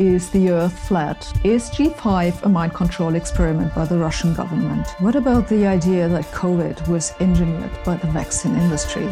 Is 0.00 0.30
the 0.30 0.48
Earth 0.48 0.78
flat? 0.78 1.30
Is 1.44 1.68
G5 1.68 2.44
a 2.44 2.48
mind 2.48 2.72
control 2.72 3.14
experiment 3.16 3.74
by 3.74 3.84
the 3.84 3.98
Russian 3.98 4.32
government? 4.32 4.88
What 4.98 5.14
about 5.14 5.46
the 5.46 5.66
idea 5.66 6.08
that 6.08 6.24
COVID 6.32 6.88
was 6.88 7.12
engineered 7.20 7.70
by 7.84 7.96
the 7.96 8.06
vaccine 8.06 8.56
industry? 8.56 9.06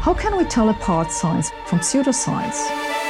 How 0.00 0.12
can 0.12 0.36
we 0.36 0.44
tell 0.46 0.70
apart 0.70 1.12
science 1.12 1.52
from 1.66 1.78
pseudoscience? 1.78 3.01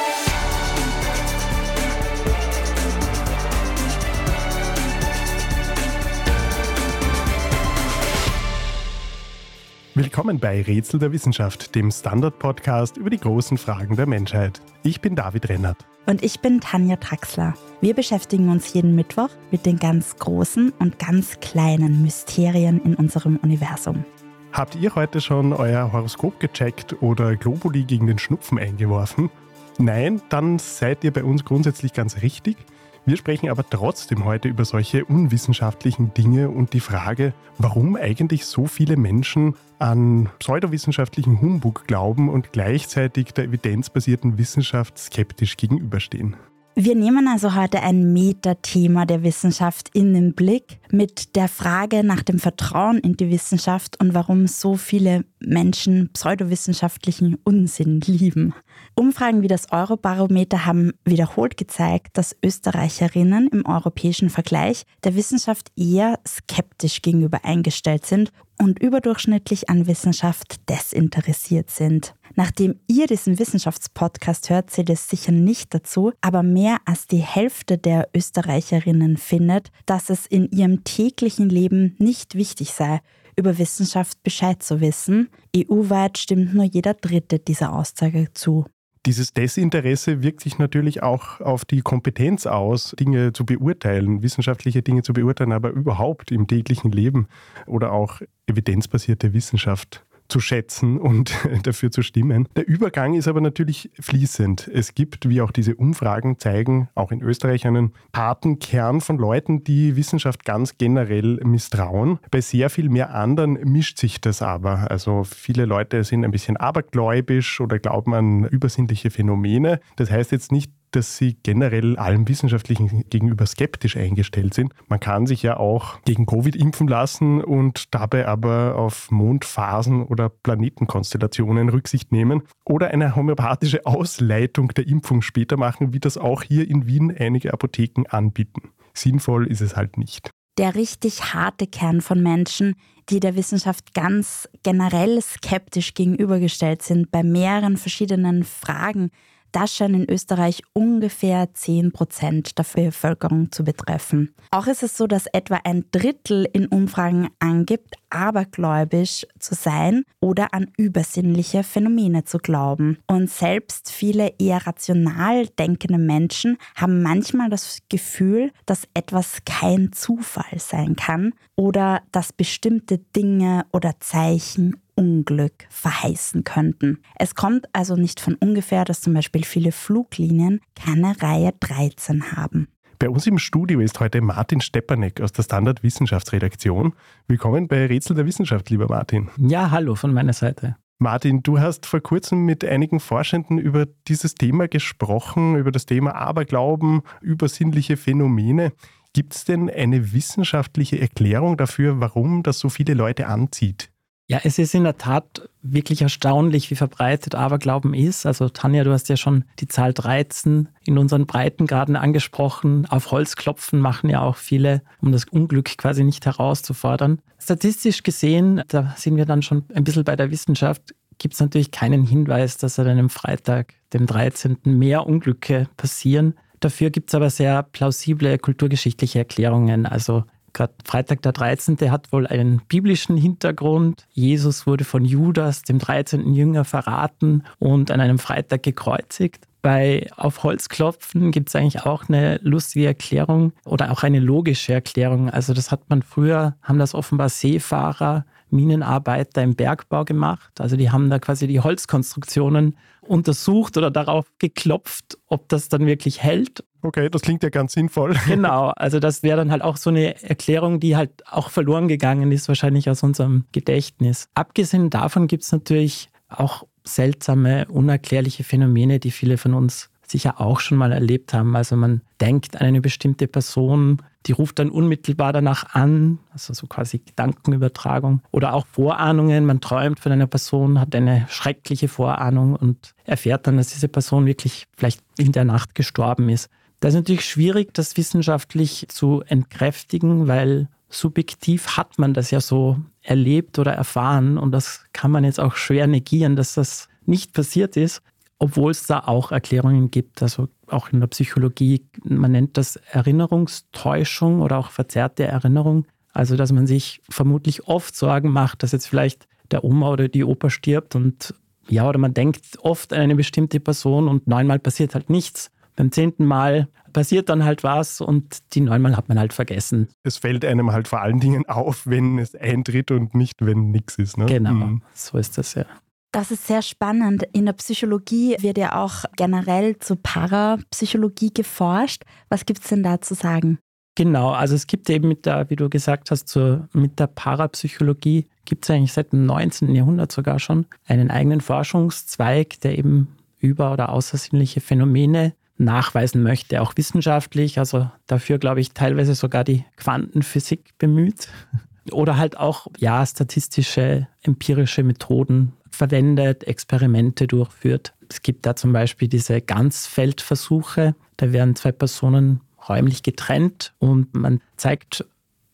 Willkommen 9.95 10.39
bei 10.39 10.63
Rätsel 10.63 10.99
der 10.99 11.13
Wissenschaft, 11.13 11.75
dem 11.75 11.91
Standard-Podcast 11.91 12.97
über 12.97 13.11
die 13.11 13.19
großen 13.19 13.59
Fragen 13.59 13.95
der 13.95 14.07
Menschheit. 14.07 14.63
Ich 14.83 15.03
bin 15.03 15.15
David 15.15 15.51
Rennert. 15.51 15.85
Und 16.07 16.23
ich 16.23 16.41
bin 16.41 16.63
Tanja 16.63 16.97
Traxler. 16.97 17.53
Wir 17.83 17.93
beschäftigen 17.93 18.49
uns 18.49 18.73
jeden 18.73 18.95
Mittwoch 18.95 19.29
mit 19.51 19.67
den 19.67 19.79
ganz 19.79 20.17
großen 20.17 20.73
und 20.79 20.99
ganz 20.99 21.41
kleinen 21.41 22.01
Mysterien 22.01 22.81
in 22.83 22.95
unserem 22.95 23.37
Universum. 23.37 24.07
Habt 24.53 24.77
ihr 24.77 24.95
heute 24.95 25.21
schon 25.21 25.53
euer 25.53 25.93
Horoskop 25.93 26.41
gecheckt 26.41 27.03
oder 27.03 27.37
Globuli 27.37 27.85
gegen 27.85 28.07
den 28.07 28.19
Schnupfen 28.19 28.59
eingeworfen? 28.59 29.29
Nein, 29.77 30.23
dann 30.31 30.59
seid 30.59 31.05
ihr 31.05 31.13
bei 31.13 31.23
uns 31.23 31.45
grundsätzlich 31.45 31.93
ganz 31.93 32.23
richtig. 32.23 32.57
Wir 33.05 33.17
sprechen 33.17 33.51
aber 33.51 33.69
trotzdem 33.69 34.25
heute 34.25 34.49
über 34.49 34.65
solche 34.65 35.05
unwissenschaftlichen 35.05 36.15
Dinge 36.15 36.51
und 36.51 36.73
die 36.73 36.79
Frage, 36.79 37.35
warum 37.59 37.97
eigentlich 37.97 38.47
so 38.47 38.67
viele 38.67 38.97
Menschen 38.97 39.57
an 39.81 40.29
pseudowissenschaftlichen 40.39 41.41
Humbug 41.41 41.89
glauben 41.89 42.29
und 42.29 42.53
gleichzeitig 42.53 43.33
der 43.33 43.47
evidenzbasierten 43.47 44.39
Wissenschaft 44.39 44.99
skeptisch 44.99 45.57
gegenüberstehen. 45.57 46.37
Wir 46.77 46.95
nehmen 46.95 47.27
also 47.27 47.57
heute 47.57 47.83
ein 47.83 48.13
Metathema 48.13 49.05
der 49.05 49.25
Wissenschaft 49.25 49.91
in 49.93 50.15
den 50.15 50.33
Blick 50.33 50.79
mit 50.93 51.37
der 51.37 51.49
Frage 51.49 52.05
nach 52.05 52.23
dem 52.23 52.39
Vertrauen 52.39 52.99
in 52.99 53.17
die 53.17 53.31
Wissenschaft 53.31 53.99
und 54.01 54.15
warum 54.15 54.47
so 54.47 54.77
viele 54.77 55.25
Menschen 55.41 56.11
pseudowissenschaftlichen 56.13 57.37
Unsinn 57.45 58.01
lieben. 58.01 58.55
Umfragen 58.95 59.43
wie 59.43 59.49
das 59.49 59.73
Eurobarometer 59.73 60.67
haben 60.67 60.93
wiederholt 61.05 61.57
gezeigt, 61.57 62.19
dass 62.19 62.37
Österreicherinnen 62.45 63.49
im 63.49 63.65
europäischen 63.67 64.31
Vergleich 64.31 64.85
der 65.03 65.15
Wissenschaft 65.15 65.73
eher 65.77 66.19
skeptisch 66.27 67.03
gegenüber 67.03 67.45
eingestellt 67.45 68.05
sind 68.05 68.31
und 68.59 68.81
überdurchschnittlich 68.81 69.69
an 69.69 69.87
Wissenschaft 69.87 70.69
desinteressiert 70.69 71.71
sind. 71.71 72.15
Nachdem 72.35 72.81
ihr 72.87 73.07
diesen 73.07 73.39
Wissenschaftspodcast 73.39 74.49
hört, 74.49 74.71
zählt 74.71 74.89
es 74.89 75.09
sicher 75.09 75.33
nicht 75.33 75.75
dazu, 75.75 76.13
aber 76.21 76.43
mehr 76.43 76.79
als 76.87 77.07
die 77.07 77.19
Hälfte 77.19 77.77
der 77.77 78.09
Österreicherinnen 78.15 79.17
findet, 79.17 79.71
dass 79.85 80.09
es 80.09 80.27
in 80.27 80.51
ihrem 80.51 80.82
täglichen 80.85 81.49
Leben 81.49 81.97
nicht 81.99 82.35
wichtig 82.35 82.73
sei, 82.73 83.01
über 83.37 83.59
Wissenschaft 83.59 84.23
Bescheid 84.23 84.63
zu 84.63 84.81
wissen. 84.81 85.29
EU-weit 85.57 86.19
stimmt 86.19 86.55
nur 86.55 86.65
jeder 86.65 86.95
Dritte 86.95 87.39
dieser 87.39 87.73
Aussage 87.73 88.29
zu. 88.35 88.67
Dieses 89.05 89.33
Desinteresse 89.33 90.23
wirkt 90.23 90.43
sich 90.43 90.59
natürlich 90.59 91.03
auch 91.03 91.41
auf 91.41 91.65
die 91.65 91.81
Kompetenz 91.81 92.47
aus, 92.47 92.95
Dinge 92.99 93.33
zu 93.33 93.45
beurteilen, 93.45 94.23
wissenschaftliche 94.23 94.83
Dinge 94.83 95.03
zu 95.03 95.13
beurteilen, 95.13 95.51
aber 95.51 95.71
überhaupt 95.71 96.31
im 96.31 96.47
täglichen 96.47 96.93
Leben 96.93 97.27
oder 97.67 97.91
auch 97.91 98.21
evidenzbasierte 98.47 99.33
Wissenschaft 99.33 100.05
zu 100.33 100.41
schätzen 100.41 100.99
und 100.99 101.35
dafür 101.63 101.91
zu 101.91 102.03
stimmen. 102.03 102.49
Der 102.57 102.67
Übergang 102.67 103.13
ist 103.15 103.29
aber 103.29 103.43
natürlich 103.43 103.91
fließend. 104.01 104.69
Es 104.73 104.95
gibt, 104.95 105.29
wie 105.29 105.43
auch 105.43 105.51
diese 105.51 105.75
Umfragen 105.77 106.39
zeigen, 106.39 106.89
auch 106.95 107.13
in 107.13 107.23
Österreich 107.23 107.67
einen 107.67 107.93
harten 108.17 108.59
Kern 108.59 109.03
von 109.03 109.19
Leuten, 109.19 109.63
die 109.63 109.95
Wissenschaft 109.95 110.47
ganz 110.47 110.79
generell 110.79 111.39
misstrauen. 111.45 112.19
Bei 112.31 112.41
sehr 112.41 112.71
viel 112.71 112.89
mehr 112.89 113.15
anderen 113.15 113.53
mischt 113.65 113.99
sich 113.99 114.23
das 114.23 114.41
aber. 114.41 114.91
Also 114.91 115.25
viele 115.25 115.67
Leute 115.67 116.03
sind 116.03 116.25
ein 116.25 116.31
bisschen 116.31 116.57
abergläubisch 116.57 117.61
oder 117.61 117.79
glauben 117.79 118.15
an 118.15 118.45
übersinnliche 118.45 119.11
Phänomene. 119.11 119.81
Das 119.97 120.11
heißt 120.11 120.33
jetzt 120.33 120.51
nicht, 120.51 120.73
dass 120.93 121.17
sie 121.17 121.37
generell 121.43 121.97
allem 121.97 122.29
Wissenschaftlichen 122.29 123.05
gegenüber 123.11 123.47
skeptisch 123.47 123.97
eingestellt 123.97 124.55
sind. 124.55 124.73
Man 124.89 125.01
kann 125.01 125.27
sich 125.27 125.43
ja 125.43 125.57
auch 125.57 126.01
gegen 126.05 126.27
Covid 126.27 126.55
impfen 126.57 126.89
lassen 126.89 127.43
und 127.43 127.95
dabei 127.95 128.27
aber 128.27 128.77
auf 128.77 129.11
Mondphasen 129.11 130.05
oder 130.05 130.29
Planetenkonstellationen 130.29 131.69
Rücksicht 131.69 132.13
nehmen 132.13 132.43
oder 132.65 132.89
eine 132.89 133.17
homöopathische 133.17 133.87
Ausleitung 133.87 134.69
der 134.69 134.87
Impfung 134.87 135.23
später 135.23 135.57
machen, 135.57 135.93
wie 135.93 136.01
das 136.01 136.19
auch 136.19 136.43
hier 136.43 136.69
in 136.69 136.87
Wien 136.87 137.15
einige 137.17 137.53
Apotheken 137.53 138.05
anbieten. 138.09 138.71
Sinnvoll 138.95 139.47
ist 139.47 139.61
es 139.61 139.77
halt 139.77 139.99
nicht. 139.99 140.31
Der 140.59 140.75
richtig 140.75 141.33
harte 141.33 141.67
Kern 141.67 142.03
von 142.03 142.23
Menschen, 142.23 142.75
die 143.09 143.21
der 143.21 143.37
Wissenschaft 143.37 143.95
ganz 143.95 144.49
generell 144.63 145.21
skeptisch 145.23 145.95
gegenübergestellt 145.95 146.83
sind 146.83 147.11
bei 147.11 147.23
mehreren 147.23 147.79
verschiedenen 147.79 148.45
Fragen, 148.45 149.11
das 149.53 149.75
scheint 149.75 149.95
in 149.95 150.11
Österreich 150.11 150.63
ungefähr 150.73 151.53
10 151.53 151.93
Prozent 151.93 152.59
der 152.59 152.65
Bevölkerung 152.65 153.53
zu 153.53 153.65
betreffen. 153.65 154.35
Auch 154.51 154.67
ist 154.67 154.83
es 154.83 154.97
so, 154.97 155.07
dass 155.07 155.27
etwa 155.27 155.61
ein 155.65 155.85
Drittel 155.93 156.47
in 156.53 156.67
Umfragen 156.67 157.29
angibt, 157.39 157.95
abergläubisch 158.11 159.27
zu 159.39 159.55
sein 159.55 160.05
oder 160.21 160.53
an 160.53 160.71
übersinnliche 160.77 161.63
Phänomene 161.63 162.25
zu 162.25 162.39
glauben. 162.39 162.99
Und 163.07 163.31
selbst 163.31 163.91
viele 163.91 164.35
eher 164.39 164.67
rational 164.67 165.47
denkende 165.47 165.99
Menschen 165.99 166.59
haben 166.77 167.03
manchmal 167.03 167.51
das 167.51 167.79
Gefühl, 167.89 168.53
dass 168.67 168.89
etwas 168.95 169.39
kein 169.45 169.93
Zufall 169.93 170.59
sein 170.59 170.97
kann 170.97 171.33
oder 171.57 172.03
dass 172.13 172.33
bestimmte 172.33 172.99
Dinge 172.99 173.67
oder 173.73 174.01
Zeichen 174.01 174.82
Unglück 174.95 175.67
verheißen 175.71 176.45
könnten. 176.45 176.99
Es 177.19 177.35
kommt 177.35 177.67
also 177.73 177.97
nicht 177.97 178.21
von 178.21 178.35
ungefähr, 178.35 178.85
dass 178.85 179.01
zum 179.01 179.15
Beispiel 179.15 179.45
viele 179.45 179.73
Fluglinien 179.73 180.61
keine 180.75 181.21
Reihe 181.23 181.53
13 181.61 182.33
haben. 182.37 182.69
Bei 182.99 183.11
uns 183.11 183.27
im 183.27 183.39
Studio 183.39 183.81
ist 183.81 183.99
heute 183.99 184.21
Martin 184.21 184.61
Stepanek 184.61 185.21
aus 185.21 185.33
der 185.33 185.43
Standard 185.43 185.83
Wissenschaftsredaktion. 185.83 186.95
Willkommen 187.27 187.67
bei 187.67 187.87
Rätsel 187.87 188.15
der 188.15 188.27
Wissenschaft, 188.27 188.71
lieber 188.71 188.87
Martin. 188.89 189.29
Ja, 189.39 189.73
hallo 189.73 189.97
von 189.97 190.15
meiner 190.15 190.33
Seite. 190.33 190.77
Martin, 191.03 191.43
du 191.43 191.59
hast 191.59 191.85
vor 191.87 192.01
kurzem 192.01 192.45
mit 192.45 192.65
einigen 192.65 193.01
Forschenden 193.01 193.59
über 193.59 193.87
dieses 194.07 194.37
Thema 194.37 194.69
gesprochen, 194.69 195.57
über 195.57 195.73
das 195.73 195.85
Thema 195.85 196.15
Aberglauben, 196.15 197.03
übersinnliche 197.21 197.97
Phänomene. 197.97 198.73
Gibt 199.13 199.35
es 199.35 199.45
denn 199.45 199.69
eine 199.69 200.13
wissenschaftliche 200.13 201.01
Erklärung 201.01 201.57
dafür, 201.57 202.01
warum 202.01 202.45
das 202.45 202.61
so 202.61 202.69
viele 202.69 202.95
Leute 202.95 203.27
anzieht? 203.27 203.92
Ja, 204.33 204.41
es 204.45 204.59
ist 204.59 204.75
in 204.75 204.85
der 204.85 204.97
Tat 204.97 205.47
wirklich 205.61 206.01
erstaunlich, 206.01 206.71
wie 206.71 206.75
verbreitet 206.75 207.35
Aberglauben 207.35 207.93
ist. 207.93 208.25
Also 208.25 208.49
Tanja, 208.49 208.83
du 208.83 208.91
hast 208.91 209.11
ja 209.11 209.19
schon 209.19 209.45
die 209.59 209.69
Zahl 209.69 209.93
13 209.93 210.71
in 210.87 210.97
unseren 210.97 211.27
Breitengraden 211.27 211.97
angesprochen. 211.97 212.87
Auf 212.87 213.11
Holz 213.11 213.37
klopfen 213.37 213.79
machen 213.79 214.09
ja 214.09 214.23
auch 214.23 214.37
viele, 214.37 214.81
um 215.03 215.13
das 215.13 215.27
Unglück 215.27 215.77
quasi 215.77 216.03
nicht 216.03 216.25
herauszufordern. 216.25 217.21
Statistisch 217.39 218.05
gesehen, 218.05 218.63
da 218.69 218.95
sind 218.97 219.19
wir 219.19 219.27
dann 219.27 219.43
schon 219.43 219.65
ein 219.75 219.85
bisschen 219.85 220.05
bei 220.05 220.17
der 220.17 220.31
Wissenschaft, 220.31 220.95
gibt 221.19 221.35
es 221.35 221.41
natürlich 221.41 221.71
keinen 221.71 222.03
Hinweis, 222.03 222.57
dass 222.57 222.79
an 222.79 222.89
einem 222.89 223.11
Freitag, 223.11 223.75
dem 223.93 224.07
13., 224.07 224.61
mehr 224.65 225.07
Unglücke 225.07 225.69
passieren. 225.77 226.37
Dafür 226.59 226.89
gibt 226.89 227.11
es 227.11 227.15
aber 227.15 227.29
sehr 227.29 227.65
plausible 227.65 228.39
kulturgeschichtliche 228.39 229.19
Erklärungen. 229.19 229.85
Also 229.85 230.25
Gerade 230.53 230.75
Freitag 230.85 231.23
der 231.23 231.33
13. 231.33 231.79
hat 231.91 232.13
wohl 232.13 232.27
einen 232.27 232.61
biblischen 232.69 233.17
Hintergrund. 233.17 234.07
Jesus 234.13 234.67
wurde 234.67 234.85
von 234.85 235.05
Judas, 235.05 235.63
dem 235.63 235.79
13. 235.79 236.35
Jünger, 236.35 236.65
verraten 236.65 237.45
und 237.59 237.91
an 237.91 238.01
einem 238.01 238.19
Freitag 238.19 238.63
gekreuzigt. 238.63 239.47
Bei 239.63 240.09
Auf 240.17 240.43
Holz 240.43 240.69
klopfen 240.69 241.31
gibt 241.31 241.49
es 241.49 241.57
eigentlich 241.57 241.87
auch 241.87 242.09
eine 242.09 242.39
lustige 242.43 242.87
Erklärung 242.87 243.53
oder 243.65 243.93
auch 243.93 244.03
eine 244.03 244.19
logische 244.19 244.73
Erklärung. 244.73 245.31
Also 245.31 245.55
das 245.55 245.71
hat 245.71 245.89
man 245.89 246.03
früher, 246.03 246.57
haben 246.63 246.81
das 246.81 246.95
offenbar 246.95 247.29
Seefahrer, 247.29 248.27
Minenarbeiter 248.51 249.43
im 249.43 249.55
Bergbau 249.55 250.05
gemacht. 250.05 250.61
Also 250.61 250.77
die 250.77 250.91
haben 250.91 251.11
da 251.11 251.21
quasi 251.21 251.47
die 251.47 251.61
Holzkonstruktionen 251.61 252.77
untersucht 253.03 253.77
oder 253.77 253.91
darauf 253.91 254.27
geklopft, 254.39 255.19
ob 255.27 255.49
das 255.49 255.69
dann 255.69 255.87
wirklich 255.87 256.23
hält. 256.23 256.65
Okay, 256.83 257.09
das 257.09 257.23
klingt 257.23 257.43
ja 257.43 257.49
ganz 257.49 257.73
sinnvoll. 257.73 258.17
Genau, 258.27 258.73
also 258.77 258.99
das 258.99 259.23
wäre 259.23 259.37
dann 259.37 259.51
halt 259.51 259.63
auch 259.63 259.77
so 259.77 259.91
eine 259.91 260.21
Erklärung, 260.23 260.81
die 260.81 260.97
halt 260.97 261.11
auch 261.31 261.51
verloren 261.51 261.87
gegangen 261.89 262.33
ist, 262.33 262.49
wahrscheinlich 262.49 262.91
aus 262.91 263.03
unserem 263.03 263.45
Gedächtnis. 263.53 264.29
Abgesehen 264.35 264.91
davon 264.91 265.27
gibt 265.27 265.45
es 265.45 265.53
natürlich 265.53 266.09
auch 266.29 266.65
seltsame, 266.85 267.67
unerklärliche 267.69 268.43
Phänomene, 268.43 268.99
die 268.99 269.11
viele 269.11 269.39
von 269.39 269.55
uns 269.55 269.91
sicher 270.13 270.41
auch 270.41 270.61
schon 270.61 270.79
mal 270.79 270.93
erlebt 270.93 271.33
haben. 271.35 271.57
Also 271.57 271.77
man 271.77 272.03
denkt 272.21 272.61
an 272.61 272.67
eine 272.67 272.81
bestimmte 272.81 273.29
Person, 273.29 274.03
die 274.27 274.33
ruft 274.33 274.59
dann 274.59 274.71
unmittelbar 274.71 275.33
danach 275.33 275.75
an, 275.75 276.19
also 276.31 276.53
so 276.55 276.67
quasi 276.67 276.99
Gedankenübertragung 276.99 278.21
oder 278.31 278.55
auch 278.55 278.67
Vorahnungen. 278.67 279.45
Man 279.47 279.61
träumt 279.61 279.99
von 279.99 280.13
einer 280.13 280.27
Person, 280.27 280.81
hat 280.81 280.95
eine 280.95 281.27
schreckliche 281.29 281.89
Vorahnung 281.89 282.55
und 282.55 282.95
erfährt 283.05 283.47
dann, 283.47 283.57
dass 283.57 283.69
diese 283.69 283.89
Person 283.89 284.27
wirklich 284.27 284.67
vielleicht 284.77 285.03
in 285.19 285.33
der 285.33 285.45
Nacht 285.45 285.75
gestorben 285.75 286.29
ist. 286.29 286.51
Das 286.83 286.95
ist 286.95 286.99
natürlich 286.99 287.25
schwierig, 287.25 287.73
das 287.75 287.97
wissenschaftlich 287.97 288.87
zu 288.89 289.23
entkräftigen, 289.29 290.27
weil 290.27 290.67
subjektiv 290.89 291.77
hat 291.77 291.97
man 291.97 292.13
das 292.13 292.33
ja 292.33 292.41
so 292.41 292.77
erlebt 293.03 293.61
oder 293.61 293.73
erfahren 293.73 294.37
und 294.37 294.51
das 294.51 294.81
kann 294.93 295.13
man 295.13 295.23
jetzt 295.23 295.39
auch 295.39 295.55
schwer 295.55 295.87
negieren, 295.87 296.35
dass 296.35 296.55
das 296.55 296.89
nicht 297.07 297.35
passiert 297.35 297.77
ist, 297.77 298.03
obwohl 298.41 298.73
es 298.73 298.85
da 298.89 298.99
auch 298.99 299.31
Erklärungen 299.31 299.93
gibt, 299.93 300.23
also 300.23 300.49
auch 300.67 300.93
in 300.93 300.99
der 300.99 301.07
Psychologie, 301.07 301.87
man 302.03 302.33
nennt 302.33 302.57
das 302.57 302.75
Erinnerungstäuschung 302.91 304.41
oder 304.41 304.59
auch 304.59 304.73
verzerrte 304.73 305.23
Erinnerung, 305.23 305.87
also 306.13 306.35
dass 306.35 306.51
man 306.51 306.67
sich 306.67 307.01
vermutlich 307.09 307.69
oft 307.69 307.95
Sorgen 307.95 308.33
macht, 308.33 308.65
dass 308.65 308.73
jetzt 308.73 308.89
vielleicht 308.89 309.29
der 309.53 309.63
Oma 309.63 309.91
oder 309.93 310.09
die 310.09 310.25
Opa 310.25 310.51
stirbt 310.51 310.97
und 310.97 311.33
ja, 311.69 311.89
oder 311.89 312.01
man 312.01 312.13
denkt 312.13 312.59
oft 312.61 312.93
an 312.93 313.03
eine 313.03 313.15
bestimmte 313.15 313.61
Person 313.61 314.09
und 314.09 314.27
neunmal 314.27 314.59
passiert 314.59 314.97
halt 314.97 315.11
nichts. 315.11 315.52
Beim 315.77 315.91
zehnten 315.91 316.25
Mal 316.25 316.69
passiert 316.93 317.29
dann 317.29 317.45
halt 317.45 317.65
was 317.65 318.01
und 318.01 318.55
die 318.55 318.61
neunmal 318.61 318.97
hat 318.97 319.09
man 319.09 319.19
halt 319.19 319.33
vergessen. 319.33 319.89
Es 320.03 320.19
fällt 320.19 320.45
einem 320.45 320.73
halt 320.73 320.89
vor 320.89 321.01
allen 321.01 321.21
Dingen 321.21 321.49
auf, 321.49 321.87
wenn 321.87 322.19
es 322.19 322.35
eintritt 322.35 322.91
und 322.91 323.15
nicht, 323.15 323.45
wenn 323.45 323.71
nichts 323.71 323.97
ist. 323.97 324.19
Ne? 324.19 324.27
Genau, 324.27 324.53
mhm. 324.53 324.83
so 324.95 325.19
ist 325.19 325.39
das 325.39 325.55
ja. 325.55 325.65
Das 326.13 326.31
ist 326.31 326.47
sehr 326.47 326.61
spannend. 326.61 327.25
In 327.33 327.47
der 327.47 327.55
Psychologie 327.55 328.37
wird 328.39 328.59
ja 328.59 328.83
auch 328.83 329.05
generell 329.17 329.79
zur 329.79 329.97
Parapsychologie 330.03 331.33
geforscht. 331.33 332.03
Was 332.29 332.45
gibt 332.45 332.61
es 332.61 332.69
denn 332.69 332.83
da 332.83 333.01
zu 333.01 333.15
sagen? 333.15 333.59
Genau, 333.95 334.31
also 334.31 334.55
es 334.55 334.67
gibt 334.67 334.89
eben 334.91 335.09
mit 335.09 335.25
der, 335.25 335.49
wie 335.49 335.57
du 335.57 335.71
gesagt 335.71 336.11
hast, 336.11 336.29
zur, 336.29 336.69
mit 336.73 336.99
der 336.99 337.07
Parapsychologie 337.07 338.27
gibt 338.45 338.65
es 338.65 338.71
eigentlich 338.71 338.93
seit 338.93 339.13
dem 339.13 339.25
19. 339.27 339.75
Jahrhundert 339.75 340.13
sogar 340.13 340.39
schon 340.39 340.67
einen 340.87 341.11
eigenen 341.11 341.41
Forschungszweig, 341.41 342.61
der 342.61 342.79
eben 342.79 343.17
über- 343.39 343.73
oder 343.73 343.91
außersinnliche 343.91 344.61
Phänomene 344.61 345.35
nachweisen 345.65 346.23
möchte, 346.23 346.61
auch 346.61 346.73
wissenschaftlich. 346.77 347.59
Also 347.59 347.91
dafür, 348.07 348.39
glaube 348.39 348.61
ich, 348.61 348.73
teilweise 348.73 349.15
sogar 349.15 349.45
die 349.45 349.65
Quantenphysik 349.77 350.77
bemüht. 350.79 351.29
Oder 351.91 352.17
halt 352.17 352.37
auch, 352.37 352.69
ja, 352.79 353.05
statistische, 353.05 354.07
empirische 354.23 354.85
Methoden 354.85 355.53
verwendet, 355.71 356.45
Experimente 356.45 357.27
durchführt. 357.27 357.93
Es 358.09 358.23
gibt 358.23 358.47
da 358.47 358.55
zum 358.55 358.73
Beispiel 358.73 359.09
diese 359.09 359.41
Ganzfeldversuche. 359.41 360.95
Da 361.17 361.33
werden 361.33 361.57
zwei 361.57 361.73
Personen 361.73 362.41
räumlich 362.69 363.03
getrennt 363.03 363.73
und 363.79 364.15
man 364.15 364.41
zeigt 364.57 365.05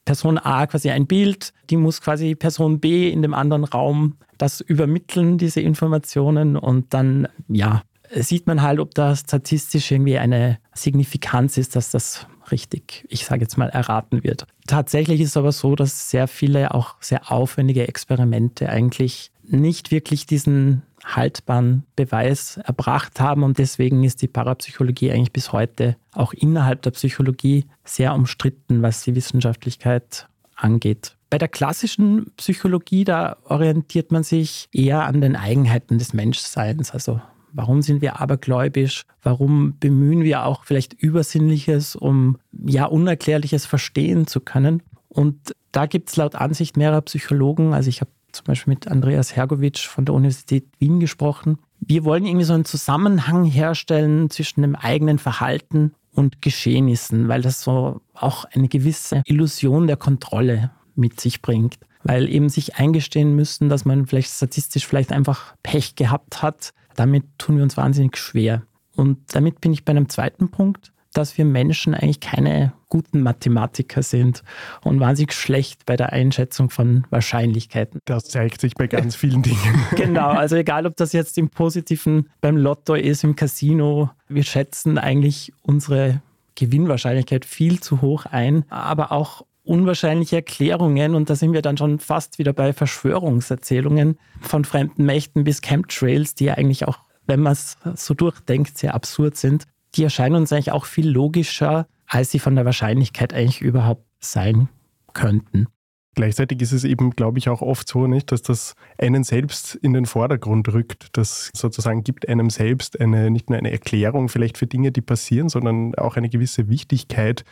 Person 0.04 0.38
A 0.38 0.66
quasi 0.66 0.90
ein 0.90 1.06
Bild, 1.06 1.52
die 1.70 1.76
muss 1.76 2.00
quasi 2.00 2.34
Person 2.34 2.80
B 2.80 3.10
in 3.10 3.22
dem 3.22 3.34
anderen 3.34 3.64
Raum 3.64 4.16
das 4.38 4.60
übermitteln, 4.60 5.36
diese 5.36 5.60
Informationen 5.60 6.56
und 6.56 6.94
dann, 6.94 7.28
ja, 7.48 7.82
sieht 8.14 8.46
man 8.46 8.62
halt, 8.62 8.80
ob 8.80 8.94
da 8.94 9.14
statistisch 9.14 9.90
irgendwie 9.90 10.18
eine 10.18 10.58
Signifikanz 10.74 11.58
ist, 11.58 11.76
dass 11.76 11.90
das 11.90 12.26
richtig, 12.50 13.06
ich 13.08 13.24
sage 13.24 13.42
jetzt 13.42 13.58
mal, 13.58 13.68
erraten 13.68 14.24
wird. 14.24 14.46
Tatsächlich 14.66 15.20
ist 15.20 15.30
es 15.30 15.36
aber 15.36 15.52
so, 15.52 15.74
dass 15.74 16.10
sehr 16.10 16.28
viele 16.28 16.74
auch 16.74 16.96
sehr 17.00 17.30
aufwendige 17.30 17.86
Experimente 17.86 18.68
eigentlich 18.68 19.30
nicht 19.42 19.90
wirklich 19.90 20.26
diesen 20.26 20.82
haltbaren 21.04 21.84
Beweis 21.96 22.58
erbracht 22.58 23.20
haben 23.20 23.42
und 23.42 23.58
deswegen 23.58 24.04
ist 24.04 24.20
die 24.20 24.28
Parapsychologie 24.28 25.10
eigentlich 25.10 25.32
bis 25.32 25.52
heute 25.52 25.96
auch 26.12 26.32
innerhalb 26.32 26.82
der 26.82 26.90
Psychologie 26.90 27.64
sehr 27.84 28.14
umstritten, 28.14 28.82
was 28.82 29.02
die 29.02 29.14
Wissenschaftlichkeit 29.14 30.28
angeht. 30.56 31.16
Bei 31.30 31.38
der 31.38 31.48
klassischen 31.48 32.32
Psychologie, 32.36 33.04
da 33.04 33.36
orientiert 33.44 34.10
man 34.12 34.22
sich 34.22 34.68
eher 34.72 35.04
an 35.04 35.20
den 35.20 35.36
Eigenheiten 35.36 35.98
des 35.98 36.14
Menschseins, 36.14 36.90
also 36.90 37.20
Warum 37.52 37.82
sind 37.82 38.02
wir 38.02 38.20
abergläubisch? 38.20 39.04
Warum 39.22 39.78
bemühen 39.78 40.22
wir 40.22 40.44
auch 40.44 40.64
vielleicht 40.64 40.92
Übersinnliches, 40.92 41.96
um 41.96 42.38
ja 42.52 42.86
Unerklärliches 42.86 43.66
verstehen 43.66 44.26
zu 44.26 44.40
können? 44.40 44.82
Und 45.08 45.54
da 45.72 45.86
gibt 45.86 46.10
es 46.10 46.16
laut 46.16 46.34
Ansicht 46.34 46.76
mehrerer 46.76 47.02
Psychologen, 47.02 47.72
also 47.72 47.88
ich 47.88 48.00
habe 48.00 48.10
zum 48.32 48.44
Beispiel 48.44 48.74
mit 48.74 48.88
Andreas 48.88 49.34
Hergovic 49.34 49.78
von 49.78 50.04
der 50.04 50.14
Universität 50.14 50.66
Wien 50.78 51.00
gesprochen, 51.00 51.58
wir 51.80 52.04
wollen 52.04 52.26
irgendwie 52.26 52.44
so 52.44 52.54
einen 52.54 52.64
Zusammenhang 52.64 53.44
herstellen 53.44 54.30
zwischen 54.30 54.62
dem 54.62 54.74
eigenen 54.74 55.18
Verhalten 55.18 55.92
und 56.12 56.42
Geschehnissen, 56.42 57.28
weil 57.28 57.42
das 57.42 57.62
so 57.62 58.00
auch 58.14 58.44
eine 58.46 58.68
gewisse 58.68 59.22
Illusion 59.24 59.86
der 59.86 59.96
Kontrolle 59.96 60.70
mit 60.96 61.20
sich 61.20 61.40
bringt. 61.40 61.78
Weil 62.04 62.28
eben 62.28 62.48
sich 62.48 62.76
eingestehen 62.76 63.34
müssen, 63.34 63.68
dass 63.68 63.84
man 63.84 64.06
vielleicht 64.06 64.30
statistisch 64.30 64.86
vielleicht 64.86 65.12
einfach 65.12 65.54
Pech 65.62 65.94
gehabt 65.94 66.42
hat, 66.42 66.72
damit 66.98 67.24
tun 67.38 67.56
wir 67.56 67.62
uns 67.62 67.76
wahnsinnig 67.76 68.16
schwer. 68.16 68.62
Und 68.96 69.18
damit 69.34 69.60
bin 69.60 69.72
ich 69.72 69.84
bei 69.84 69.90
einem 69.90 70.08
zweiten 70.08 70.50
Punkt, 70.50 70.92
dass 71.12 71.38
wir 71.38 71.44
Menschen 71.44 71.94
eigentlich 71.94 72.20
keine 72.20 72.72
guten 72.88 73.22
Mathematiker 73.22 74.02
sind 74.02 74.42
und 74.82 75.00
wahnsinnig 75.00 75.32
schlecht 75.32 75.86
bei 75.86 75.96
der 75.96 76.12
Einschätzung 76.12 76.70
von 76.70 77.06
Wahrscheinlichkeiten. 77.10 78.00
Das 78.04 78.24
zeigt 78.24 78.60
sich 78.60 78.74
bei 78.74 78.86
ganz 78.86 79.14
vielen 79.14 79.42
Dingen. 79.42 79.84
genau, 79.96 80.28
also 80.28 80.56
egal 80.56 80.86
ob 80.86 80.96
das 80.96 81.12
jetzt 81.12 81.38
im 81.38 81.50
Positiven 81.50 82.30
beim 82.40 82.56
Lotto 82.56 82.94
ist, 82.94 83.24
im 83.24 83.36
Casino, 83.36 84.10
wir 84.28 84.42
schätzen 84.42 84.98
eigentlich 84.98 85.52
unsere 85.62 86.22
Gewinnwahrscheinlichkeit 86.56 87.44
viel 87.44 87.80
zu 87.80 88.00
hoch 88.00 88.26
ein, 88.26 88.64
aber 88.68 89.12
auch 89.12 89.44
unwahrscheinliche 89.68 90.36
Erklärungen 90.36 91.14
und 91.14 91.30
da 91.30 91.36
sind 91.36 91.52
wir 91.52 91.62
dann 91.62 91.76
schon 91.76 91.98
fast 91.98 92.38
wieder 92.38 92.52
bei 92.52 92.72
Verschwörungserzählungen 92.72 94.18
von 94.40 94.64
fremden 94.64 95.04
Mächten 95.04 95.44
bis 95.44 95.60
Chemtrails, 95.60 96.34
die 96.34 96.46
ja 96.46 96.54
eigentlich 96.54 96.88
auch, 96.88 96.98
wenn 97.26 97.40
man 97.40 97.52
es 97.52 97.76
so 97.94 98.14
durchdenkt, 98.14 98.78
sehr 98.78 98.94
absurd 98.94 99.36
sind. 99.36 99.64
Die 99.94 100.04
erscheinen 100.04 100.36
uns 100.36 100.52
eigentlich 100.52 100.72
auch 100.72 100.86
viel 100.86 101.08
logischer, 101.08 101.86
als 102.06 102.30
sie 102.30 102.38
von 102.38 102.56
der 102.56 102.64
Wahrscheinlichkeit 102.64 103.34
eigentlich 103.34 103.60
überhaupt 103.60 104.04
sein 104.20 104.68
könnten. 105.12 105.66
Gleichzeitig 106.14 106.60
ist 106.62 106.72
es 106.72 106.84
eben, 106.84 107.10
glaube 107.10 107.38
ich, 107.38 107.48
auch 107.48 107.62
oft 107.62 107.88
so, 107.88 108.06
nicht, 108.06 108.32
dass 108.32 108.42
das 108.42 108.74
einen 108.98 109.22
selbst 109.22 109.76
in 109.76 109.92
den 109.92 110.06
Vordergrund 110.06 110.72
rückt. 110.72 111.08
Das 111.12 111.50
sozusagen 111.54 112.02
gibt 112.02 112.28
einem 112.28 112.50
selbst 112.50 113.00
eine, 113.00 113.30
nicht 113.30 113.50
nur 113.50 113.58
eine 113.58 113.70
Erklärung 113.70 114.28
vielleicht 114.28 114.58
für 114.58 114.66
Dinge, 114.66 114.90
die 114.90 115.00
passieren, 115.00 115.48
sondern 115.48 115.94
auch 115.94 116.16
eine 116.16 116.28
gewisse 116.28 116.68
Wichtigkeit 116.68 117.44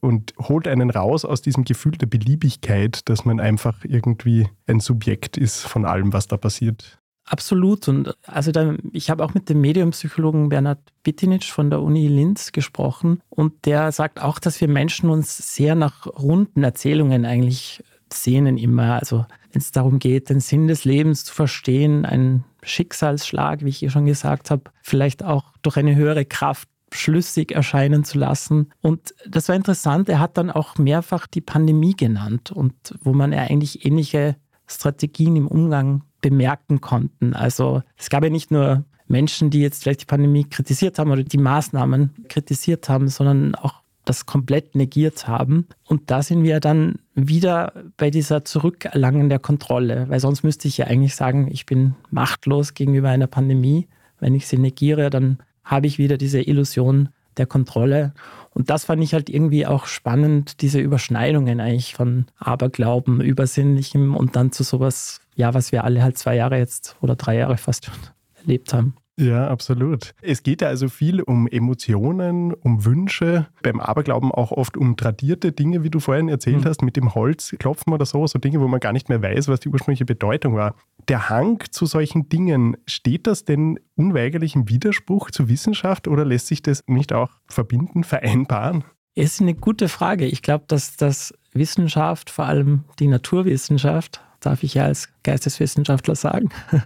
und 0.00 0.34
holt 0.38 0.68
einen 0.68 0.90
raus 0.90 1.24
aus 1.24 1.40
diesem 1.40 1.64
Gefühl 1.64 1.92
der 1.92 2.06
Beliebigkeit, 2.06 3.08
dass 3.08 3.24
man 3.24 3.40
einfach 3.40 3.84
irgendwie 3.84 4.48
ein 4.66 4.80
Subjekt 4.80 5.36
ist 5.36 5.60
von 5.60 5.84
allem, 5.84 6.12
was 6.12 6.26
da 6.26 6.36
passiert. 6.36 7.00
Absolut. 7.24 7.86
Und 7.86 8.16
also 8.26 8.50
da, 8.50 8.74
ich 8.92 9.08
habe 9.08 9.24
auch 9.24 9.34
mit 9.34 9.48
dem 9.48 9.60
Mediumpsychologen 9.60 10.48
Bernhard 10.48 10.80
Bittinic 11.04 11.44
von 11.44 11.70
der 11.70 11.80
Uni 11.80 12.08
Linz 12.08 12.50
gesprochen 12.50 13.22
und 13.28 13.66
der 13.66 13.92
sagt 13.92 14.20
auch, 14.20 14.40
dass 14.40 14.60
wir 14.60 14.68
Menschen 14.68 15.10
uns 15.10 15.54
sehr 15.54 15.76
nach 15.76 16.06
runden 16.06 16.64
Erzählungen 16.64 17.24
eigentlich 17.24 17.84
Szenen 18.12 18.58
immer. 18.58 18.98
Also 18.98 19.26
wenn 19.52 19.60
es 19.60 19.72
darum 19.72 19.98
geht, 19.98 20.30
den 20.30 20.40
Sinn 20.40 20.68
des 20.68 20.84
Lebens 20.84 21.24
zu 21.24 21.34
verstehen, 21.34 22.04
einen 22.04 22.44
Schicksalsschlag, 22.62 23.64
wie 23.64 23.70
ich 23.70 23.82
eh 23.82 23.90
schon 23.90 24.06
gesagt 24.06 24.50
habe, 24.50 24.64
vielleicht 24.82 25.24
auch 25.24 25.52
durch 25.62 25.76
eine 25.76 25.96
höhere 25.96 26.24
Kraft 26.24 26.68
schlüssig 26.92 27.52
erscheinen 27.52 28.04
zu 28.04 28.18
lassen. 28.18 28.70
Und 28.80 29.14
das 29.28 29.48
war 29.48 29.54
interessant, 29.54 30.08
er 30.08 30.18
hat 30.18 30.36
dann 30.36 30.50
auch 30.50 30.76
mehrfach 30.76 31.26
die 31.26 31.40
Pandemie 31.40 31.94
genannt 31.94 32.50
und 32.50 32.74
wo 33.02 33.12
man 33.12 33.32
ja 33.32 33.40
eigentlich 33.40 33.84
ähnliche 33.84 34.36
Strategien 34.66 35.36
im 35.36 35.46
Umgang 35.46 36.02
bemerken 36.20 36.80
konnten. 36.80 37.34
Also 37.34 37.82
es 37.96 38.10
gab 38.10 38.24
ja 38.24 38.30
nicht 38.30 38.50
nur 38.50 38.84
Menschen, 39.06 39.50
die 39.50 39.60
jetzt 39.60 39.82
vielleicht 39.82 40.02
die 40.02 40.06
Pandemie 40.06 40.44
kritisiert 40.44 40.98
haben 40.98 41.10
oder 41.10 41.24
die 41.24 41.38
Maßnahmen 41.38 42.26
kritisiert 42.28 42.88
haben, 42.88 43.08
sondern 43.08 43.54
auch 43.54 43.82
das 44.04 44.26
komplett 44.26 44.74
negiert 44.74 45.28
haben. 45.28 45.66
Und 45.84 46.10
da 46.10 46.22
sind 46.22 46.42
wir 46.42 46.60
dann 46.60 46.98
wieder 47.28 47.72
bei 47.96 48.10
dieser 48.10 48.44
Zurückerlangen 48.44 49.28
der 49.28 49.38
Kontrolle, 49.38 50.06
weil 50.08 50.20
sonst 50.20 50.42
müsste 50.42 50.68
ich 50.68 50.78
ja 50.78 50.86
eigentlich 50.86 51.14
sagen, 51.14 51.48
ich 51.50 51.66
bin 51.66 51.94
machtlos 52.10 52.74
gegenüber 52.74 53.08
einer 53.08 53.26
Pandemie. 53.26 53.88
Wenn 54.18 54.34
ich 54.34 54.46
sie 54.46 54.58
negiere, 54.58 55.10
dann 55.10 55.38
habe 55.64 55.86
ich 55.86 55.98
wieder 55.98 56.18
diese 56.18 56.40
Illusion 56.40 57.08
der 57.36 57.46
Kontrolle. 57.46 58.12
Und 58.52 58.70
das 58.70 58.84
fand 58.84 59.02
ich 59.02 59.14
halt 59.14 59.30
irgendwie 59.30 59.66
auch 59.66 59.86
spannend, 59.86 60.60
diese 60.60 60.80
Überschneidungen 60.80 61.60
eigentlich 61.60 61.94
von 61.94 62.26
Aberglauben, 62.38 63.20
Übersinnlichem 63.20 64.16
und 64.16 64.36
dann 64.36 64.52
zu 64.52 64.62
sowas, 64.62 65.20
ja, 65.36 65.54
was 65.54 65.72
wir 65.72 65.84
alle 65.84 66.02
halt 66.02 66.18
zwei 66.18 66.36
Jahre 66.36 66.58
jetzt 66.58 66.96
oder 67.00 67.16
drei 67.16 67.36
Jahre 67.36 67.56
fast 67.56 67.86
schon 67.86 67.94
erlebt 68.34 68.74
haben. 68.74 68.94
Ja, 69.20 69.48
absolut. 69.48 70.14
Es 70.22 70.42
geht 70.42 70.62
ja 70.62 70.68
also 70.68 70.88
viel 70.88 71.20
um 71.20 71.46
Emotionen, 71.46 72.54
um 72.54 72.84
Wünsche, 72.86 73.46
beim 73.62 73.78
Aberglauben 73.78 74.32
auch 74.32 74.50
oft 74.50 74.78
um 74.78 74.96
tradierte 74.96 75.52
Dinge, 75.52 75.82
wie 75.82 75.90
du 75.90 76.00
vorhin 76.00 76.28
erzählt 76.28 76.64
mhm. 76.64 76.64
hast, 76.64 76.82
mit 76.82 76.96
dem 76.96 77.14
Holzklopfen 77.14 77.92
oder 77.92 78.06
so, 78.06 78.26
so 78.26 78.38
Dinge, 78.38 78.60
wo 78.60 78.68
man 78.68 78.80
gar 78.80 78.92
nicht 78.92 79.10
mehr 79.10 79.22
weiß, 79.22 79.48
was 79.48 79.60
die 79.60 79.68
ursprüngliche 79.68 80.06
Bedeutung 80.06 80.54
war. 80.54 80.74
Der 81.08 81.28
Hang 81.28 81.62
zu 81.70 81.84
solchen 81.84 82.28
Dingen, 82.30 82.78
steht 82.86 83.26
das 83.26 83.44
denn 83.44 83.78
unweigerlich 83.94 84.54
im 84.54 84.68
Widerspruch 84.68 85.30
zur 85.30 85.48
Wissenschaft 85.48 86.08
oder 86.08 86.24
lässt 86.24 86.46
sich 86.46 86.62
das 86.62 86.82
nicht 86.86 87.12
auch 87.12 87.30
verbinden, 87.46 88.04
vereinbaren? 88.04 88.84
Es 89.14 89.34
ist 89.34 89.40
eine 89.42 89.54
gute 89.54 89.88
Frage. 89.88 90.24
Ich 90.24 90.40
glaube, 90.40 90.64
dass 90.66 90.96
das 90.96 91.34
Wissenschaft, 91.52 92.30
vor 92.30 92.46
allem 92.46 92.84
die 92.98 93.08
Naturwissenschaft, 93.08 94.22
darf 94.40 94.62
ich 94.62 94.74
ja 94.74 94.84
als 94.84 95.08
Geisteswissenschaftler 95.22 96.14
sagen, 96.14 96.50